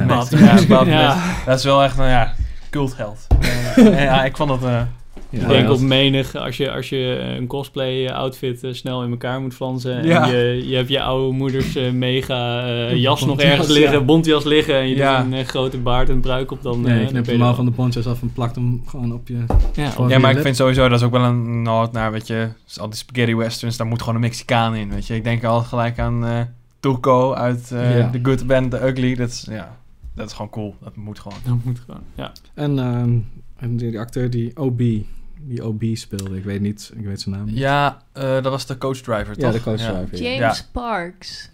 Bob? 0.07 0.31
Mexican. 0.31 0.45
Ja, 0.47 0.67
Bob 0.79 0.87
Ja. 1.01 1.17
dat 1.47 1.59
is 1.59 1.65
wel 1.65 1.83
echt, 1.83 1.97
nou 1.97 2.09
ja, 2.09 2.35
cultheld. 2.71 3.27
Eh, 3.41 4.03
ja, 4.05 4.25
ik 4.25 4.37
vond 4.37 4.51
het... 4.51 4.87
eh, 5.31 5.39
Ja, 5.41 5.45
Ik 5.45 5.49
denk 5.49 5.71
op 5.71 5.81
menig, 5.81 6.35
als 6.35 6.57
je, 6.57 6.71
als 6.73 6.89
je 6.89 7.35
een 7.39 7.47
cosplay 7.47 8.09
outfit 8.09 8.65
eh, 8.65 8.73
snel 8.73 9.03
in 9.05 9.11
elkaar 9.11 9.41
moet 9.41 9.55
flansen. 9.55 10.05
Ja. 10.05 10.23
En 10.27 10.37
je, 10.37 10.69
je 10.69 10.77
hebt 10.77 10.89
je 10.89 11.01
oude 11.03 11.37
moeders 11.37 11.77
eh, 11.77 11.91
mega 11.91 12.67
eh, 12.67 12.97
jas 13.07 13.21
nog 13.21 13.29
Bontjas, 13.29 13.51
ergens 13.51 13.69
liggen, 13.69 13.99
ja. 13.99 14.05
bontjas 14.05 14.45
liggen. 14.45 14.75
En 14.75 14.89
je 14.89 14.97
Ja. 14.97 15.23
doet 15.23 15.33
een 15.33 15.39
eh, 15.39 15.45
grote 15.47 15.79
baard 15.79 16.09
en 16.09 16.21
bruik 16.21 16.51
op. 16.51 16.63
Dan, 16.63 16.81
Nee, 16.81 16.91
eh, 16.91 16.97
je 16.97 17.03
dan 17.03 17.11
knipt 17.13 17.27
ben 17.27 17.35
hem 17.35 17.43
je 17.43 17.45
al 17.45 17.51
er 17.51 17.57
van 17.57 17.65
de 17.65 17.71
ponchos 17.73 18.07
af 18.07 18.23
en 18.23 18.33
plakt 18.33 18.55
hem 18.55 18.83
gewoon 18.87 19.13
op 19.13 19.29
je... 19.29 19.45
Ja, 20.09 20.19
maar 20.19 20.31
ik 20.37 20.39
vind 20.43 20.57
sowieso, 20.57 20.89
dat 20.89 20.99
is 20.99 21.05
ook 21.07 21.13
wel 21.13 21.25
een 21.25 21.63
nod 21.63 21.93
naar, 21.93 22.13
weet 22.13 22.27
je, 22.27 22.49
al 22.77 22.89
die 22.89 22.99
spaghetti 22.99 23.37
westerns, 23.37 23.77
daar 23.77 23.87
moet 23.87 23.99
gewoon 24.01 24.15
een 24.15 24.21
Mexicaan 24.21 24.75
in, 24.75 24.91
weet 24.91 25.07
je. 25.07 25.15
Ik 25.15 25.25
denk 25.25 25.45
al 25.45 25.61
gelijk 25.61 25.99
aan 25.99 26.27
eh 26.27 26.41
Tuco 26.81 27.33
uit 27.33 27.71
eh, 27.73 27.99
Ja. 27.99 28.11
The 28.11 28.19
Good, 28.23 28.38
The 28.38 28.45
Bad, 28.45 28.71
The 28.71 28.87
Ugly. 28.87 29.14
Dat 29.14 29.29
is, 29.29 29.47
ja, 29.51 29.77
dat 30.14 30.27
is 30.27 30.33
gewoon 30.33 30.51
cool. 30.51 30.75
Dat 30.83 30.97
moet 30.97 31.19
gewoon. 31.19 31.38
dat 31.45 31.57
moet 31.64 31.81
gewoon. 31.87 32.01
Ja. 32.14 32.33
En, 32.55 32.79
ehm, 32.79 33.11
en 33.57 33.77
die, 33.77 33.91
die 33.91 33.99
acteur 33.99 34.31
die 34.31 34.57
OB, 34.57 34.81
die 35.40 35.64
OB 35.66 35.83
speelde, 35.92 36.37
ik 36.37 36.44
weet 36.44 36.61
niet, 36.61 36.92
ik 36.96 37.05
weet 37.05 37.20
zijn 37.20 37.35
naam 37.35 37.44
niet. 37.46 37.59
Ja, 37.59 38.03
eh, 38.12 38.22
dat 38.22 38.44
was 38.44 38.66
de 38.66 38.79
coach 38.79 38.96
driver, 38.98 39.35
toch? 39.37 39.37
Ja, 39.37 39.51
de 39.51 39.61
coach 39.62 39.77
driver. 39.81 40.09
ja. 40.11 40.18
James 40.18 40.38
Ja. 40.38 40.53
Sparks. 40.53 41.51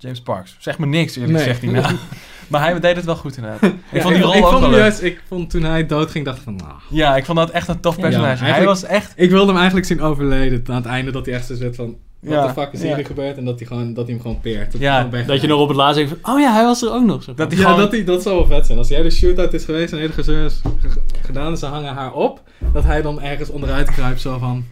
James 0.00 0.20
Parks. 0.22 0.56
Zeg 0.58 0.78
me 0.78 0.86
niks, 0.86 1.14
eerlijk 1.16 1.32
Nee. 1.32 1.42
gezegd, 1.42 1.60
die 1.60 1.70
naam. 1.70 1.98
maar 2.48 2.60
hij 2.60 2.80
deed 2.80 2.96
het 2.96 3.04
wel 3.04 3.16
goed 3.16 3.36
inderdaad. 3.36 3.62
Ik 3.62 3.74
Ja, 3.92 4.00
vond 4.00 4.14
die 4.14 4.22
rol 4.22 4.34
ik 4.34 4.44
ook 4.44 4.50
vond 4.50 4.60
wel 4.66 4.76
juist, 4.78 5.02
ik 5.02 5.22
vond 5.28 5.50
toen 5.50 5.62
hij 5.62 5.86
doodging, 5.86 6.24
dacht 6.24 6.36
ik 6.38 6.42
van, 6.42 6.56
nou... 6.56 6.72
Ja, 6.90 7.16
ik 7.16 7.24
vond 7.24 7.38
dat 7.38 7.50
echt 7.50 7.68
een 7.68 7.80
tof 7.80 7.96
Ja, 7.96 8.00
personage. 8.02 8.44
hij 8.44 8.64
was 8.64 8.82
echt... 8.82 9.12
Ik 9.16 9.30
wilde 9.30 9.46
hem 9.46 9.56
eigenlijk 9.56 9.86
zien 9.86 10.00
overleden 10.00 10.62
aan 10.68 10.74
het 10.74 10.86
einde, 10.86 11.10
dat 11.10 11.26
hij 11.26 11.34
echt 11.34 11.46
zo 11.46 11.54
zit 11.54 11.76
van... 11.76 11.96
Wat 12.20 12.32
Ja, 12.32 12.46
de 12.46 12.52
fuck 12.52 12.72
is 12.72 12.82
ja. 12.82 12.94
hier 12.96 13.06
gebeurd? 13.06 13.36
En 13.36 13.44
dat 13.44 13.58
hij, 13.58 13.66
gewoon, 13.68 13.94
dat 13.94 14.04
hij 14.04 14.14
hem 14.14 14.22
gewoon 14.22 14.40
peert. 14.40 14.72
Dat, 14.72 14.80
Ja, 14.80 14.88
hij 14.90 14.96
gewoon 14.96 15.10
weg- 15.18 15.26
Dat 15.26 15.40
je 15.40 15.46
nog 15.46 15.60
op 15.60 15.68
het 15.68 15.76
laatst 15.76 15.96
denkt 15.96 16.14
van, 16.22 16.34
oh 16.34 16.40
ja, 16.40 16.52
hij 16.52 16.64
was 16.64 16.82
er 16.82 16.92
ook 16.92 17.04
nog. 17.04 17.26
Maar. 17.26 17.36
Dat 17.36 17.50
hij 17.50 17.60
Ja, 17.60 17.64
gewoon... 17.64 17.80
dat, 17.80 17.90
die, 17.90 18.04
dat 18.04 18.22
zou 18.22 18.36
wel 18.36 18.46
vet 18.46 18.66
zijn. 18.66 18.78
Als 18.78 18.88
jij 18.88 19.02
de 19.02 19.10
shootout 19.10 19.52
is 19.54 19.64
geweest 19.64 19.92
en 19.92 19.98
hele 19.98 20.12
gezeur 20.12 20.44
is 20.44 20.60
ge- 20.80 21.00
gedaan 21.26 21.50
en 21.50 21.56
ze 21.58 21.66
hangen 21.66 21.94
haar 21.94 22.12
op, 22.12 22.42
dat 22.72 22.84
hij 22.84 23.02
dan 23.02 23.22
ergens 23.22 23.50
onderuit 23.50 23.90
kruipt 23.90 24.20
zo 24.20 24.38
van... 24.38 24.64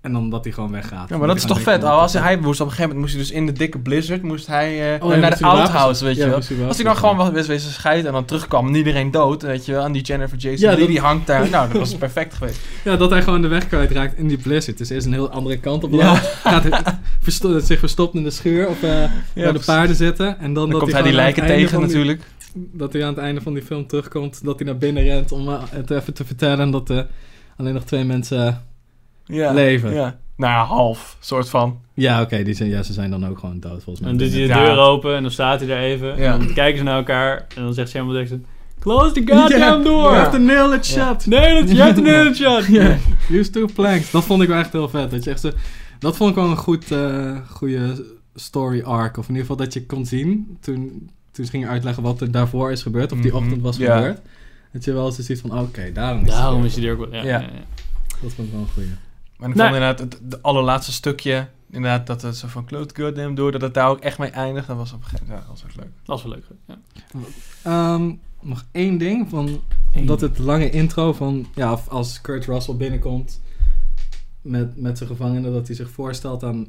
En 0.00 0.12
dan 0.12 0.30
dat 0.30 0.44
hij 0.44 0.52
gewoon 0.52 0.70
weggaat. 0.70 1.08
Ja, 1.08 1.16
maar 1.16 1.26
dat 1.26 1.36
is 1.36 1.44
toch 1.44 1.60
vet. 1.60 1.84
Al 1.84 1.98
als 2.00 2.12
hij, 2.12 2.22
hij 2.22 2.36
moest 2.36 2.60
op 2.60 2.66
een 2.66 2.72
gegeven 2.72 2.94
moment 2.96 2.98
moest 2.98 3.12
hij 3.12 3.22
dus 3.22 3.30
in 3.30 3.46
de 3.46 3.52
dikke 3.58 3.78
blizzard 3.78 4.22
moest 4.22 4.46
hij 4.46 4.94
eh, 4.96 5.04
Oh, 5.04 5.10
ja, 5.12 5.16
naar 5.18 5.28
moest 5.30 5.38
de 5.42 5.46
outhouse, 5.46 6.04
weet 6.04 6.16
je 6.16 6.26
wel. 6.26 6.34
Als 6.66 6.76
hij 6.76 6.84
dan 6.84 6.96
gewoon 6.96 7.16
was 7.32 7.46
wezen 7.46 7.70
scheiden 7.70 8.06
en 8.06 8.12
dan 8.12 8.24
terugkwam 8.24 8.66
en 8.66 8.74
iedereen 8.74 9.10
dood, 9.10 9.42
weet 9.42 9.66
je 9.66 9.72
wel. 9.72 9.84
En 9.84 9.92
die 9.92 10.02
Jennifer 10.02 10.38
Jason 10.38 10.68
dat- 10.78 10.86
die 10.86 11.00
hangt 11.00 11.26
daar. 11.26 11.50
Nou, 11.50 11.68
dat 11.68 11.78
was 11.78 11.94
perfect 11.94 12.34
geweest. 12.34 12.58
Ja, 12.84 12.96
dat 12.96 13.10
hij 13.10 13.22
gewoon 13.22 13.42
de 13.42 13.48
weg 13.48 13.66
kwijtraakt 13.66 14.16
in 14.18 14.28
die 14.28 14.36
blizzard. 14.38 14.78
Dus 14.78 14.88
eerst 14.88 15.06
een 15.06 15.12
heel 15.12 15.30
andere 15.30 15.58
kant 15.58 15.84
op. 15.84 15.92
Ja. 15.92 16.14
Gaat 16.14 16.64
versto- 17.20 17.58
zich 17.58 17.78
verstopt 17.78 18.14
in 18.14 18.22
de 18.24 18.30
schuur 18.30 18.68
of 18.68 18.82
eh 18.82 18.90
waar 19.34 19.52
de 19.52 19.62
paarden 19.66 19.96
zitten. 19.96 20.26
En 20.38 20.52
dan, 20.52 20.54
Dan 20.54 20.70
dat 20.70 20.80
komt 20.80 20.92
hij 20.92 21.02
die 21.02 21.12
lijken 21.12 21.46
tegen 21.46 21.78
die- 21.78 21.86
natuurlijk. 21.86 22.22
dat 22.54 22.92
hij 22.92 23.02
aan 23.02 23.08
het 23.14 23.18
einde 23.18 23.40
van 23.40 23.54
die 23.54 23.62
film 23.62 23.86
terugkomt. 23.86 24.44
Dat 24.44 24.58
hij 24.58 24.66
naar 24.66 24.78
binnen 24.78 25.02
rent 25.02 25.32
om 25.32 25.48
eh, 25.48 25.62
het 25.70 25.90
even 25.90 26.14
te 26.14 26.24
vertellen 26.24 26.70
dat 26.70 26.88
er 26.88 27.06
alleen 27.56 27.74
nog 27.74 27.84
twee 27.84 28.04
mensen... 28.04 28.66
Ja. 29.28 29.52
Leven. 29.52 29.92
Ja. 29.94 30.18
Nou 30.36 30.52
ja, 30.52 30.64
half, 30.64 31.16
soort 31.20 31.48
van. 31.48 31.78
Ja, 31.94 32.22
oké, 32.22 32.42
die 32.42 32.54
zijn, 32.54 32.68
ja, 32.68 32.82
ze 32.82 32.92
zijn 32.92 33.10
dan 33.10 33.26
ook 33.26 33.38
gewoon 33.38 33.60
dood 33.60 33.82
volgens 33.82 34.00
mij. 34.00 34.10
En 34.10 34.16
dan 34.18 34.26
doet 34.26 34.36
hij 34.36 34.46
de 34.46 34.52
Ja. 34.52 34.64
deur 34.64 34.78
open 34.78 35.16
en 35.16 35.22
dan 35.22 35.30
staat 35.30 35.58
hij 35.60 35.68
daar 35.68 35.78
even. 35.82 36.16
Ja. 36.18 36.32
En 36.32 36.38
dan 36.38 36.52
kijken 36.54 36.78
ze 36.78 36.84
naar 36.84 36.96
elkaar 36.96 37.46
en 37.56 37.62
dan 37.62 37.74
zegt 37.74 37.90
Samuel 37.90 38.16
Jackson... 38.18 38.46
Close 38.80 39.12
the 39.12 39.32
goddamn 39.34 39.82
door! 39.84 40.02
You 40.02 40.14
have 40.16 40.30
to 40.30 40.38
nail 40.38 40.72
it 40.72 40.88
Ja. 40.88 41.06
shut. 41.14 41.26
Nee, 41.26 41.60
dat, 41.60 41.70
je 41.76 41.82
hebt 41.82 41.98
een 41.98 42.06
hele 42.06 42.34
shot! 42.34 42.66
Ja, 42.66 42.96
use 43.30 43.50
two 43.50 43.66
planks. 43.74 44.10
Dat 44.10 44.24
vond 44.24 44.42
ik 44.42 44.48
wel 44.48 44.58
echt 44.58 44.72
heel 44.72 44.88
vet. 44.88 45.10
Dat, 45.10 45.24
je 45.24 45.30
echt 45.30 45.40
zo, 45.40 45.50
dat 45.98 46.16
vond 46.16 46.30
ik 46.30 46.36
wel 46.36 46.50
een 46.50 46.56
goed, 46.56 46.90
eh, 46.90 47.36
goede 47.50 48.04
story 48.34 48.82
arc. 48.82 49.16
Of 49.16 49.28
in 49.28 49.34
ieder 49.34 49.40
geval 49.48 49.64
dat 49.64 49.72
je 49.74 49.86
kon 49.86 50.06
zien 50.06 50.56
toen, 50.60 51.10
toen 51.32 51.44
ze 51.44 51.50
gingen 51.50 51.68
uitleggen 51.68 52.02
wat 52.02 52.20
er 52.20 52.30
daarvoor 52.30 52.70
is 52.72 52.82
gebeurd. 52.82 53.12
Of 53.12 53.18
die 53.20 53.32
Mhm, 53.32 53.42
ochtend 53.42 53.62
was 53.62 53.76
gebeurd. 53.76 54.20
Dat 54.72 54.84
je 54.84 54.92
wel 54.92 55.06
eens 55.06 55.16
ziet 55.18 55.40
van, 55.40 55.58
oké, 55.58 55.92
daarom 55.92 56.22
is 56.24 56.30
Daarom 56.30 56.64
is 56.64 56.76
hij 56.76 56.84
er 56.84 56.92
ook 56.92 56.98
wel. 56.98 57.12
Ja, 57.12 57.22
Ja. 57.22 57.28
ja. 57.28 57.40
ja. 57.40 57.48
Dat 58.22 58.32
vond 58.32 58.48
ik 58.48 58.52
wel 58.54 58.62
een 58.62 58.68
goeie. 58.74 58.88
Maar 59.38 59.48
ik 59.48 59.54
Nee. 59.54 59.64
vond 59.66 59.76
inderdaad 59.76 59.98
het, 59.98 60.20
het 60.30 60.42
allerlaatste 60.42 60.92
stukje, 60.92 61.48
inderdaad, 61.70 62.06
dat 62.06 62.22
het 62.22 62.36
zo 62.36 62.48
van 62.48 62.64
close 62.64 62.88
goddamn 62.94 63.34
door, 63.34 63.52
dat 63.52 63.60
het 63.60 63.74
daar 63.74 63.88
ook 63.88 64.00
echt 64.00 64.18
mee 64.18 64.30
eindigt. 64.30 64.66
Dat 64.66 64.76
was 64.76 64.92
op 64.92 64.98
een 64.98 65.04
gegeven 65.04 65.26
moment, 65.26 65.44
ja, 65.44 65.50
dat 65.52 65.60
was 65.60 65.68
echt 65.70 65.76
leuk. 65.80 65.90
Dat 66.04 66.06
was 66.06 66.22
wel 66.22 66.32
leuk. 66.32 66.44
Ja. 66.66 66.78
Ehm, 67.62 68.12
nog 68.40 68.64
één 68.72 68.98
ding. 68.98 69.28
Van, 69.28 69.60
dat 70.04 70.20
het 70.20 70.38
lange 70.38 70.70
intro 70.70 71.12
van, 71.12 71.46
ja, 71.54 71.78
als 71.88 72.20
Kurt 72.20 72.44
Russell 72.46 72.74
binnenkomt 72.76 73.40
met, 74.42 74.76
met 74.80 74.98
zijn 74.98 75.10
gevangenen, 75.10 75.52
dat 75.52 75.66
hij 75.66 75.76
zich 75.76 75.90
voorstelt 75.90 76.42
aan 76.44 76.66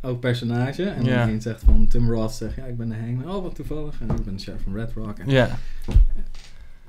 elk 0.00 0.20
personage. 0.20 0.84
En 0.84 1.04
dan 1.04 1.12
een 1.28 1.42
zegt 1.42 1.62
van, 1.64 1.86
Tim 1.88 2.10
Roth 2.10 2.32
zegt, 2.32 2.54
ja, 2.56 2.64
ik 2.64 2.76
ben 2.76 2.88
de 2.88 2.94
hangman. 2.96 3.34
Oh, 3.34 3.42
wat 3.42 3.54
toevallig. 3.54 4.00
En 4.00 4.10
ik 4.16 4.24
ben 4.24 4.34
de 4.36 4.40
sheriff 4.40 4.62
van 4.64 4.74
Red 4.74 4.92
Rock. 4.94 5.18
En 5.18 5.30
Ja. 5.30 5.58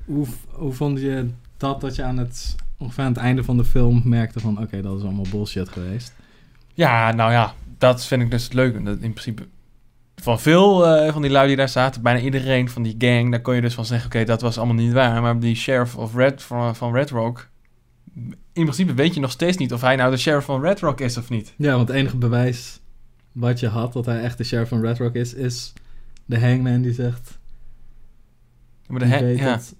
Hoe, 0.04 0.26
hoe 0.50 0.72
vond 0.72 1.00
je 1.00 1.28
dat, 1.56 1.80
dat 1.80 1.94
je 1.96 2.02
aan 2.02 2.18
het, 2.18 2.54
ongeveer 2.82 3.04
aan 3.04 3.12
het 3.12 3.22
einde 3.22 3.44
van 3.44 3.56
de 3.56 3.64
film 3.64 4.02
merkte 4.04 4.40
van, 4.40 4.60
oké, 4.60 4.82
dat 4.82 4.98
is 4.98 5.02
allemaal 5.02 5.26
bullshit 5.30 5.68
geweest. 5.68 6.14
Ja, 6.74 7.12
nou 7.12 7.32
ja, 7.32 7.54
dat 7.78 8.06
vind 8.06 8.22
ik 8.22 8.30
dus 8.30 8.44
het 8.44 8.52
leuke. 8.52 8.82
Dat 8.82 8.98
in 9.00 9.12
principe 9.12 9.46
van 10.16 10.40
veel 10.40 10.86
eh, 10.86 11.12
van 11.12 11.22
die 11.22 11.30
lui 11.30 11.46
die 11.46 11.56
daar 11.56 11.68
zaten, 11.68 12.02
bijna 12.02 12.20
iedereen 12.20 12.68
van 12.68 12.82
die 12.82 12.94
gang, 12.98 13.30
daar 13.30 13.40
kon 13.40 13.54
je 13.54 13.60
dus 13.60 13.74
van 13.74 13.84
zeggen, 13.84 14.06
oké, 14.06 14.24
dat 14.24 14.40
was 14.40 14.58
allemaal 14.58 14.84
niet 14.84 14.92
waar. 14.92 15.22
Maar 15.22 15.38
die 15.38 15.54
sheriff 15.54 15.96
of 15.96 16.14
Red, 16.14 16.42
van, 16.42 16.76
van 16.76 16.94
Red 16.94 17.10
Rock, 17.10 17.48
in 18.52 18.62
principe 18.64 18.94
weet 18.94 19.14
je 19.14 19.20
nog 19.20 19.30
steeds 19.30 19.56
niet 19.56 19.72
of 19.72 19.80
hij 19.80 19.96
nou 19.96 20.10
de 20.10 20.16
sheriff 20.16 20.46
van 20.46 20.60
Red 20.60 20.80
Rock 20.80 21.00
is 21.00 21.16
of 21.16 21.30
niet. 21.30 21.54
Ja, 21.56 21.74
want 21.74 21.88
het 21.88 21.96
enige 21.96 22.16
bewijs 22.16 22.80
wat 23.32 23.60
je 23.60 23.68
had 23.68 23.92
dat 23.92 24.06
hij 24.06 24.20
echt 24.20 24.38
de 24.38 24.44
sheriff 24.44 24.68
van 24.68 24.80
Red 24.80 24.98
Rock 24.98 25.14
is, 25.14 25.34
is 25.34 25.72
de 26.24 26.40
hangman 26.40 26.82
die 26.82 26.92
zegt, 26.92 27.38
Maar 28.86 29.00
de 29.00 29.06
ja, 29.06 29.52
dat, 29.52 29.74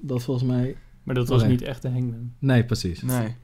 dat 0.00 0.22
volgens 0.22 0.46
mij... 0.46 0.76
Maar 1.08 1.16
dat 1.16 1.28
was 1.28 1.44
niet 1.44 1.62
echt 1.62 1.82
de 1.82 1.88
hangman. 1.90 2.32
Nee, 2.38 2.64
precies. 2.64 3.02
nee. 3.02 3.36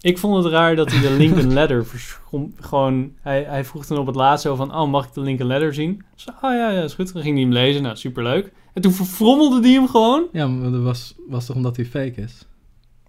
Ik 0.00 0.18
vond 0.18 0.44
het 0.44 0.52
raar 0.52 0.76
dat 0.76 0.90
hij 0.92 1.00
de 1.00 1.10
Lincoln 1.10 1.52
Letter 1.52 1.86
verschom, 1.92 2.54
gewoon... 2.60 3.12
Hij, 3.20 3.42
hij 3.42 3.64
vroeg 3.64 3.84
toen 3.86 3.98
op 3.98 4.06
het 4.06 4.14
laatst 4.16 4.44
zo 4.44 4.54
van... 4.54 4.74
Oh, 4.74 4.90
mag 4.90 5.06
ik 5.06 5.12
de 5.12 5.20
Lincoln 5.20 5.48
Letter 5.48 5.74
zien? 5.74 6.02
Zo, 6.14 6.30
oh 6.30 6.36
ja, 6.40 6.70
ja, 6.70 6.82
is 6.82 6.94
goed. 6.94 7.12
Dan 7.12 7.22
ging 7.22 7.34
hij 7.34 7.42
hem 7.44 7.52
lezen. 7.52 7.82
Nou, 7.82 7.96
superleuk. 7.96 8.52
En 8.72 8.82
toen 8.82 8.92
verfrommelde 8.92 9.60
hij 9.60 9.70
hem 9.70 9.88
gewoon. 9.88 10.26
Ja, 10.32 10.46
maar 10.48 10.70
dat 10.70 10.82
was, 10.82 11.14
was 11.28 11.46
toch 11.46 11.56
omdat 11.56 11.76
hij 11.76 11.84
fake 11.84 12.20
is? 12.20 12.38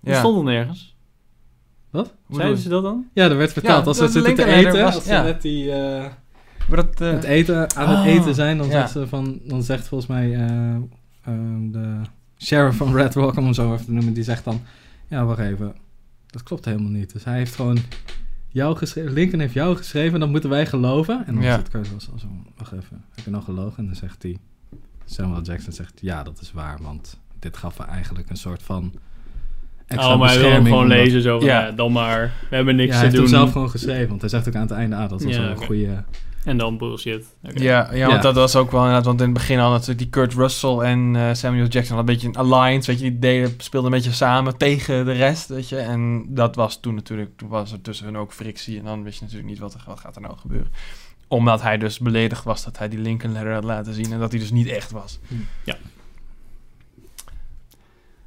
Dat 0.02 0.14
Ja. 0.14 0.20
stond 0.20 0.38
er 0.38 0.44
nergens. 0.44 0.96
Hoe 1.92 2.06
Zeiden 2.30 2.58
ze 2.58 2.70
dat 2.70 2.84
dan? 2.84 3.06
Ja, 3.14 3.30
er 3.30 3.38
werd 3.38 3.54
verteld. 3.54 3.82
Ja, 3.82 3.88
als 3.88 3.98
ze 3.98 4.08
zitten 4.08 4.36
te 4.36 4.46
eten, 4.46 4.82
was- 4.84 4.96
als 4.96 5.04
ze 5.04 5.12
ja. 5.12 5.24
net 5.24 5.42
die... 5.42 5.72
eh, 5.72 6.06
dat, 6.70 7.02
eh, 7.02 7.12
het 7.12 7.24
eten, 7.24 7.76
aan 7.76 7.90
het 7.90 8.00
Oh, 8.00 8.06
eten 8.06 8.36
zijn, 8.36 8.58
dan, 8.58 8.68
ja. 8.68 8.72
zegt 8.74 8.92
ze 8.92 9.08
van, 9.08 9.40
dan 9.44 9.64
zegt 9.64 9.88
volgens 9.88 10.10
mij 10.10 10.34
eh, 10.34 10.76
ehm, 11.26 11.72
de 11.72 12.00
sheriff 12.44 12.78
van 12.78 12.96
Red 12.96 13.14
Rock, 13.16 13.36
om 13.38 13.44
hem 13.44 13.54
zo 13.54 13.74
even 13.74 13.86
te 13.86 13.92
noemen, 13.92 14.14
die 14.14 14.24
zegt 14.24 14.44
dan, 14.44 14.62
ja, 15.08 15.26
wacht 15.26 15.40
even, 15.40 15.76
dat 16.28 16.44
klopt 16.44 16.66
helemaal 16.66 16.92
niet. 16.92 17.14
Dus 17.14 17.24
hij 17.24 17.38
heeft 17.38 17.56
gewoon 17.56 17.78
jou 18.48 18.76
geschreven, 18.78 19.14
Lincoln 19.14 19.40
heeft 19.40 19.54
jou 19.54 19.76
geschreven, 19.76 20.20
dat 20.20 20.30
moeten 20.30 20.50
wij 20.50 20.66
geloven. 20.66 21.24
En 21.28 21.34
dan 21.34 21.44
Ja. 21.44 21.56
zit 21.56 21.70
Kurt 21.70 21.90
wel 21.90 22.00
zo, 22.00 22.12
wacht 22.58 22.72
even, 22.72 23.04
heb 23.16 23.26
je 23.26 23.32
nou 23.32 23.44
gelogen? 23.44 23.78
En 23.78 23.86
dan 23.86 23.96
zegt 23.96 24.24
hij, 24.24 24.38
Samuel 25.06 25.42
Jackson 25.42 25.74
zegt, 25.74 25.94
ja, 26.02 26.24
dat 26.24 26.40
is 26.42 26.52
waar, 26.52 26.78
want 26.82 27.20
dit 27.40 27.58
gaf 27.58 27.80
er 27.80 27.86
eigenlijk 27.86 28.30
een 28.30 28.38
soort 28.38 28.64
van 28.64 28.94
extra 29.88 30.14
oh, 30.14 30.20
maar 30.20 30.30
hij 30.30 30.40
wil 30.40 30.52
hem 30.52 30.64
gewoon 30.64 30.82
omdat- 30.82 30.98
lezen. 30.98 31.22
Zo 31.22 31.40
van, 31.40 31.48
Ja. 31.48 31.66
ja. 31.66 31.72
dan 31.72 31.92
maar. 31.92 32.34
We 32.50 32.56
hebben 32.56 32.76
niks 32.76 32.94
Ja, 32.94 33.00
hij 33.00 33.10
te 33.10 33.16
heeft 33.16 33.16
doen. 33.16 33.34
hem 33.34 33.40
zelf 33.42 33.52
gewoon 33.52 33.70
geschreven, 33.70 34.08
want 34.10 34.22
hij 34.22 34.30
zegt 34.30 34.48
ook 34.48 34.56
aan 34.56 34.62
het 34.62 34.72
einde, 34.72 34.96
ah, 34.96 35.10
dat 35.10 35.24
was 35.24 35.34
Ja, 35.36 35.42
wel 35.42 35.50
een 35.50 35.58
goede... 35.58 36.04
En 36.46 36.58
dan 36.58 36.78
bullshit. 36.78 37.26
Oké. 37.44 37.64
Ja, 37.64 37.94
ja, 37.94 38.00
want 38.08 38.16
Ja. 38.16 38.22
dat 38.22 38.36
was 38.36 38.56
ook 38.56 38.72
wel 38.72 38.80
inderdaad, 38.80 39.06
want 39.06 39.20
in 39.20 39.26
het 39.26 39.34
begin 39.34 39.60
al 39.60 39.70
natuurlijk 39.72 40.00
die 40.00 40.10
Kurt 40.10 40.34
Russell 40.34 40.78
en 40.78 41.16
eh, 41.16 41.34
Samuel 41.34 41.68
Jackson 41.68 41.96
hadden 41.96 41.98
een 42.16 42.22
beetje 42.22 42.28
een 42.28 42.52
alliance, 42.52 42.92
weet 42.92 43.00
je, 43.00 43.10
die 43.10 43.20
deden, 43.20 43.54
speelden 43.58 43.92
een 43.92 43.98
beetje 43.98 44.14
samen 44.14 44.58
tegen 44.58 45.06
de 45.06 45.12
rest, 45.12 45.48
weet 45.48 45.70
je, 45.70 45.78
en 45.78 46.26
dat 46.28 46.56
was 46.56 46.80
toen 46.80 46.96
natuurlijk, 46.96 47.38
toen 47.38 47.50
was 47.50 47.72
er 47.72 47.82
tussen 47.82 48.06
hun 48.06 48.18
ook 48.18 48.34
frictie 48.34 48.78
en 48.80 48.86
dan 48.86 49.04
wist 49.04 49.18
je 49.18 49.24
natuurlijk 49.24 49.50
niet 49.50 49.60
wat, 49.60 49.74
er, 49.74 49.84
wat 49.86 50.00
gaat 50.00 50.16
er 50.16 50.22
nou 50.22 50.38
gebeuren. 50.38 50.72
Omdat 51.28 51.62
hij 51.62 51.78
dus 51.78 52.00
beledigd 52.00 52.44
was 52.44 52.64
dat 52.64 52.78
hij 52.78 52.90
die 52.90 53.00
Lincoln 53.00 53.34
Letter 53.34 53.54
had 53.54 53.64
laten 53.64 53.94
zien 53.94 54.12
en 54.14 54.20
dat 54.20 54.32
hij 54.32 54.40
dus 54.40 54.52
niet 54.52 54.68
echt 54.68 54.92
was. 54.92 55.20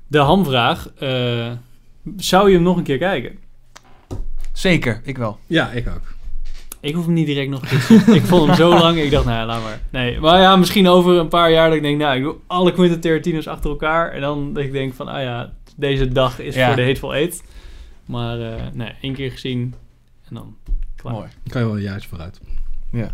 De 0.07 0.19
hamvraag. 0.19 0.89
eh, 0.99 1.53
zou 2.17 2.49
je 2.49 2.55
hem 2.55 2.63
nog 2.63 2.77
een 2.77 2.83
keer 2.83 2.99
kijken? 2.99 3.39
Zeker, 4.53 5.01
ik 5.05 5.19
wel. 5.19 5.39
Ja, 5.47 5.71
ik 5.71 5.89
ook. 5.89 6.15
Ik 6.87 6.95
hoef 6.95 7.05
hem 7.05 7.15
niet 7.15 7.27
direct 7.27 7.51
nog 7.51 7.67
te 7.67 7.79
zien. 7.79 8.15
Ik 8.15 8.23
vond 8.23 8.47
hem 8.47 8.55
zo 8.57 8.69
lang. 8.83 8.99
Ik 8.99 9.11
dacht, 9.11 9.25
nou 9.25 9.37
ja, 9.37 9.47
laat 9.47 9.63
maar. 9.63 9.81
Nee, 9.91 10.21
maar 10.21 10.41
ja, 10.41 10.57
misschien 10.57 10.89
over 10.89 11.19
een 11.19 11.29
paar 11.29 11.51
jaar 11.51 11.67
dat 11.69 11.77
ik 11.77 11.83
denk, 11.83 11.99
nou, 11.99 12.17
ik 12.17 12.23
doe 12.23 12.35
alle 12.47 12.73
Quentin 12.73 13.01
Tarantino's 13.01 13.47
achter 13.47 13.71
elkaar. 13.71 14.11
En 14.13 14.21
dan 14.21 14.53
dat 14.53 14.63
ik 14.65 14.73
denk 14.73 14.95
van, 14.95 15.09
ah 15.09 15.23
ja, 15.23 15.53
deze 15.77 16.09
dag 16.09 16.41
is 16.41 16.55
Ja. 16.55 16.67
voor 16.67 16.77
de 16.77 16.83
Hateful 16.85 17.15
Eight. 17.15 17.43
Maar 18.07 18.41
eh, 18.41 18.63
nee, 18.73 18.93
één 19.01 19.15
keer 19.15 19.31
gezien 19.31 19.75
en 20.29 20.35
dan 20.35 20.57
klaar. 20.97 21.13
Mooi. 21.13 21.27
Dan 21.43 21.53
kan 21.53 21.61
je 21.61 21.67
wel 21.67 21.77
een 21.77 21.83
jaartje 21.83 22.09
vooruit. 22.09 22.41
Ja. 22.93 23.11